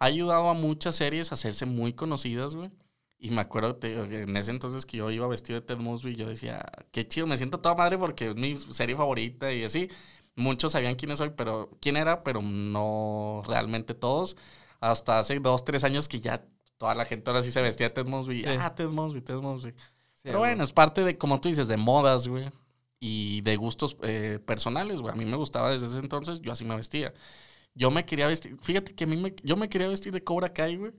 [0.00, 2.70] Ha ayudado a muchas series a hacerse muy conocidas, güey.
[3.18, 6.28] Y me acuerdo te en ese entonces que yo iba vestido de Ted Mosby, yo
[6.28, 9.88] decía, qué chido, me siento toda madre porque es mi serie favorita y así.
[10.34, 14.36] Muchos sabían quién soy, pero quién era, pero no realmente todos.
[14.80, 16.44] Hasta hace dos, tres años que ya
[16.76, 18.42] toda la gente ahora sí se vestía de Ted Mosby.
[18.42, 18.48] Sí.
[18.58, 19.72] Ah, Ted Mosby, Ted Mosby.
[19.72, 22.50] Sí, Pero bueno, es parte de, como tú dices, de modas, güey.
[23.00, 25.12] Y de gustos eh, personales, güey.
[25.12, 27.14] A mí me gustaba desde ese entonces, yo así me vestía.
[27.74, 30.52] Yo me quería vestir, fíjate que a mí me, yo me quería vestir de Cobra
[30.52, 30.92] Kai, güey.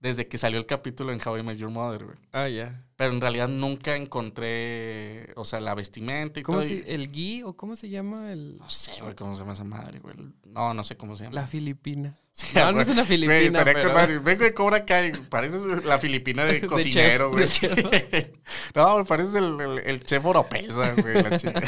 [0.00, 2.16] Desde que salió el capítulo en How I Met Your Mother, güey.
[2.32, 2.82] Ah, ya.
[2.96, 6.66] Pero en realidad nunca encontré, o sea, la vestimenta y ¿Cómo todo.
[6.68, 8.32] se, ¿El gui o cómo se llama?
[8.32, 10.14] El, No sé, güey, cómo se llama esa madre, güey.
[10.46, 11.34] No, no sé cómo se llama.
[11.34, 12.16] la filipina.
[12.32, 12.82] Sí, No, no güey.
[12.84, 13.84] es una Güey, filipina, estaría pero...
[13.88, 14.18] con madre.
[14.20, 15.12] Vengo de Cobra Kai.
[15.28, 17.46] Pareces la filipina de De cocinero, güey.
[17.46, 17.78] chef,
[18.74, 21.22] no, me pareces el, el, el chef oropesa, güey.
[21.22, 21.60] La chica.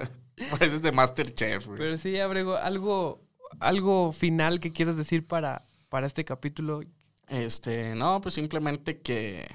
[0.50, 1.78] pareces de Masterchef, güey.
[1.78, 3.20] Pero sí, Abrego, algo,
[3.58, 6.82] algo final que quieres decir para, para este capítulo.
[7.30, 9.46] Este, no, pues simplemente que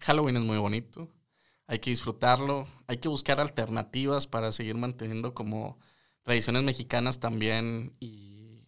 [0.00, 1.10] Halloween es muy bonito.
[1.66, 2.66] Hay que disfrutarlo.
[2.86, 5.78] Hay que buscar alternativas para seguir manteniendo como
[6.22, 7.94] tradiciones mexicanas también.
[8.00, 8.66] Y,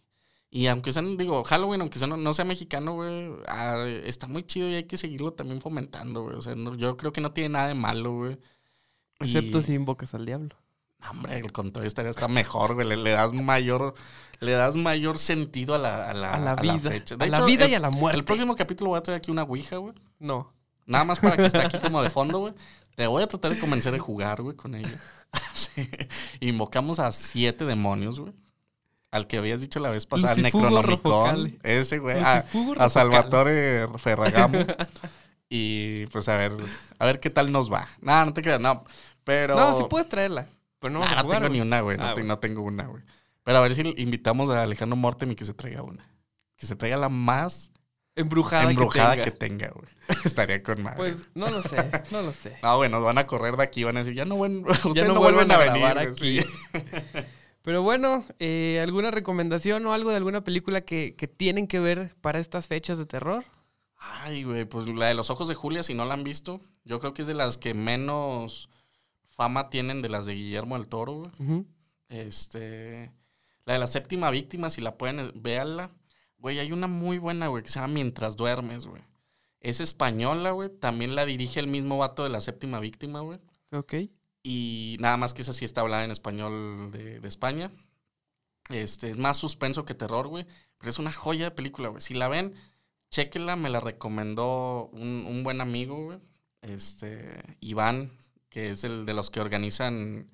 [0.49, 4.43] y aunque sean, digo, Halloween, aunque sea, no, no sea mexicano, güey, ah, está muy
[4.43, 6.35] chido y hay que seguirlo también fomentando, güey.
[6.35, 8.37] O sea, no- yo creo que no tiene nada de malo, güey.
[9.19, 10.55] Excepto Y- si invocas al diablo.
[11.09, 12.87] Hombre, al contrario, estaría hasta mejor, güey.
[12.87, 13.93] Le, le das mayor,
[14.39, 16.89] le das mayor sentido a la, a la, A la vida.
[16.91, 17.15] fecha.
[17.15, 18.17] a De la vida el- y a la muerte.
[18.19, 19.93] El próximo capítulo voy a traer aquí una ouija, güey.
[20.19, 20.53] No.
[20.85, 22.53] Nada más para que esté aquí como de fondo, güey.
[22.95, 24.89] Te voy a tratar de convencer de jugar, güey, con ella.
[25.53, 25.89] Sí.
[26.39, 28.33] Invocamos a siete demonios, güey.
[29.11, 31.57] Al que habías dicho la vez pasada, Necronomicon.
[31.63, 32.19] Ese, güey.
[32.19, 32.45] A,
[32.77, 32.89] a.
[32.89, 34.59] Salvatore Ferragamo.
[35.49, 36.53] y pues a ver,
[36.99, 37.87] a ver qué tal nos va.
[38.01, 38.83] No, no te creas, no.
[39.23, 39.55] Pero.
[39.55, 40.47] No, sí puedes traerla.
[40.79, 41.67] Pero no, Nah, no jugar, tengo ni güey.
[41.67, 41.97] una, güey.
[41.97, 42.27] No, Ah, bueno.
[42.27, 43.03] no tengo una, güey.
[43.43, 46.07] Pero a ver si invitamos a Alejandro Mortem y que se traiga una.
[46.55, 47.71] Que se traiga la más
[48.15, 49.69] Embrujada, embrujada que que tenga.
[49.69, 49.87] güey.
[50.25, 50.97] Estaría con madre.
[50.97, 51.77] Pues no lo sé,
[52.11, 52.57] no lo sé.
[52.63, 54.95] No, güey, nos van a correr de aquí, van a decir, ya no, buen, ustedes
[54.95, 55.85] ya no, no, vuelven a, venir.
[55.85, 56.39] aquí.
[56.39, 56.47] güey, sí.
[57.61, 62.15] Pero bueno, eh, ¿alguna recomendación o algo de alguna película que, que tienen que ver
[62.21, 63.43] para estas fechas de terror?
[63.97, 66.99] Ay, güey, pues la de los ojos de Julia, si no la han visto, yo
[66.99, 68.69] creo que es de las que menos
[69.37, 71.65] fama tienen de las de Guillermo del Toro, güey.
[72.09, 73.13] Este.
[73.65, 75.91] La de la séptima víctima, si la pueden, véanla.
[76.39, 79.03] Güey, hay una muy buena, güey, que se llama Mientras duermes, güey.
[79.59, 80.69] Es española, güey.
[80.69, 83.39] También la dirige el mismo vato de la séptima víctima, güey.
[83.71, 83.93] Ok.
[84.43, 87.71] Y nada más que esa sí está hablada en español de, de España.
[88.69, 90.45] Este, es más suspenso que terror, güey.
[90.77, 92.01] Pero es una joya de película, güey.
[92.01, 92.53] Si la ven,
[93.11, 93.55] chéquenla.
[93.55, 96.19] Me la recomendó un, un buen amigo, güey.
[96.61, 98.11] Este, Iván,
[98.49, 100.29] que es el de los que organizan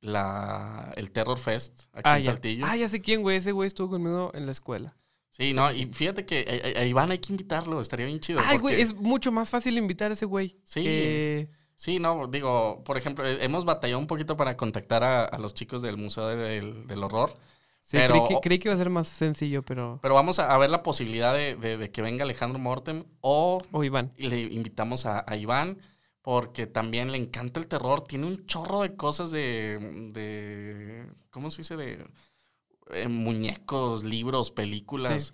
[0.00, 2.32] la, el Terror Fest aquí Ah en ya.
[2.32, 2.66] Saltillo.
[2.66, 3.36] ah, ya sé quién, güey.
[3.36, 4.96] Ese güey estuvo conmigo en la escuela.
[5.30, 8.40] Sí, no, y fíjate que a, Iván hay que invitarlo, estaría bien chido.
[8.44, 10.56] Ay, güey, porque- es mucho más fácil invitar a ese güey.
[10.64, 10.82] Sí.
[10.82, 15.38] que- Sí, no, digo, por ejemplo, eh, hemos batallado un poquito para contactar a, a
[15.38, 17.30] los chicos del Museo del, del Horror.
[17.80, 20.00] Sí, Pero- creí, que, creí que iba a ser más sencillo, pero...
[20.02, 23.62] Pero vamos a, a ver la posibilidad de, de- de que venga Alejandro Mortem o
[23.70, 24.12] O Iván.
[24.18, 25.78] le invitamos a, a Iván
[26.28, 28.02] porque también le encanta el terror.
[28.02, 29.78] Tiene un chorro de cosas de,
[30.12, 31.74] de ¿cómo se dice?
[31.78, 32.04] De
[32.90, 35.32] eh, muñecos, libros, películas.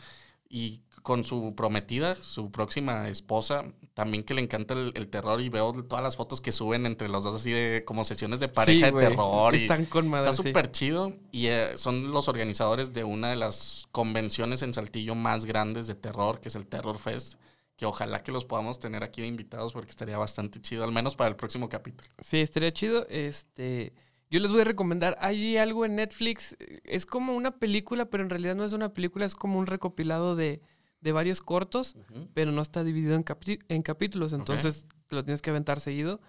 [0.49, 3.65] Y con su prometida, su próxima esposa,
[3.95, 7.09] también que le encanta el, el terror y veo todas las fotos que suben entre
[7.09, 9.57] los dos así de como sesiones de pareja Sí, de terror.
[9.57, 10.49] y, Están con madre, Está sí.
[10.49, 15.45] súper chido y eh, son los organizadores de una de las convenciones en Saltillo más
[15.45, 17.35] grandes de terror, que es el Terror Fest,
[17.77, 21.17] que ojalá que los podamos tener aquí de invitados porque estaría bastante chido, al menos
[21.17, 22.09] para el próximo capítulo.
[22.21, 23.07] Sí, estaría chido.
[23.09, 23.93] Este,
[24.31, 28.31] yo les voy a recomendar, hay algo en Netflix, es como una película, pero en
[28.31, 30.61] realidad no es una película, es como un recopilado de,
[31.01, 31.97] de varios cortos,
[32.33, 36.21] pero no está dividido en, capítulos, entonces te lo tienes que aventar seguido.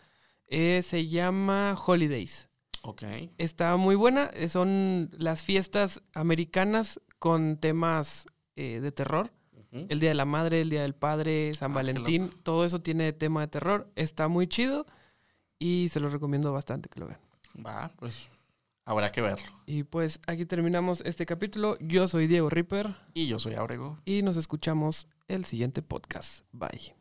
[0.48, 2.50] Eh, se llama Holidays.
[2.84, 3.04] Ok.
[3.38, 9.32] Está muy buena, eh, son las fiestas americanas con temas eh, de terror.
[9.90, 13.12] El Día de la Madre, el Día del Padre, San Ah, Valentín, todo eso tiene
[13.14, 13.90] tema de terror.
[13.96, 14.86] Está muy chido
[15.60, 17.20] y se lo recomiendo bastante que lo vean.
[17.66, 18.30] Va, pues
[18.86, 19.46] habrá que verlo.
[19.66, 21.78] Y pues aquí terminamos este capítulo.
[21.80, 23.98] Yo soy Diego Ripper Y yo soy Abrego.
[24.06, 26.46] y nos escuchamos el siguiente podcast.
[26.52, 26.94] Bye.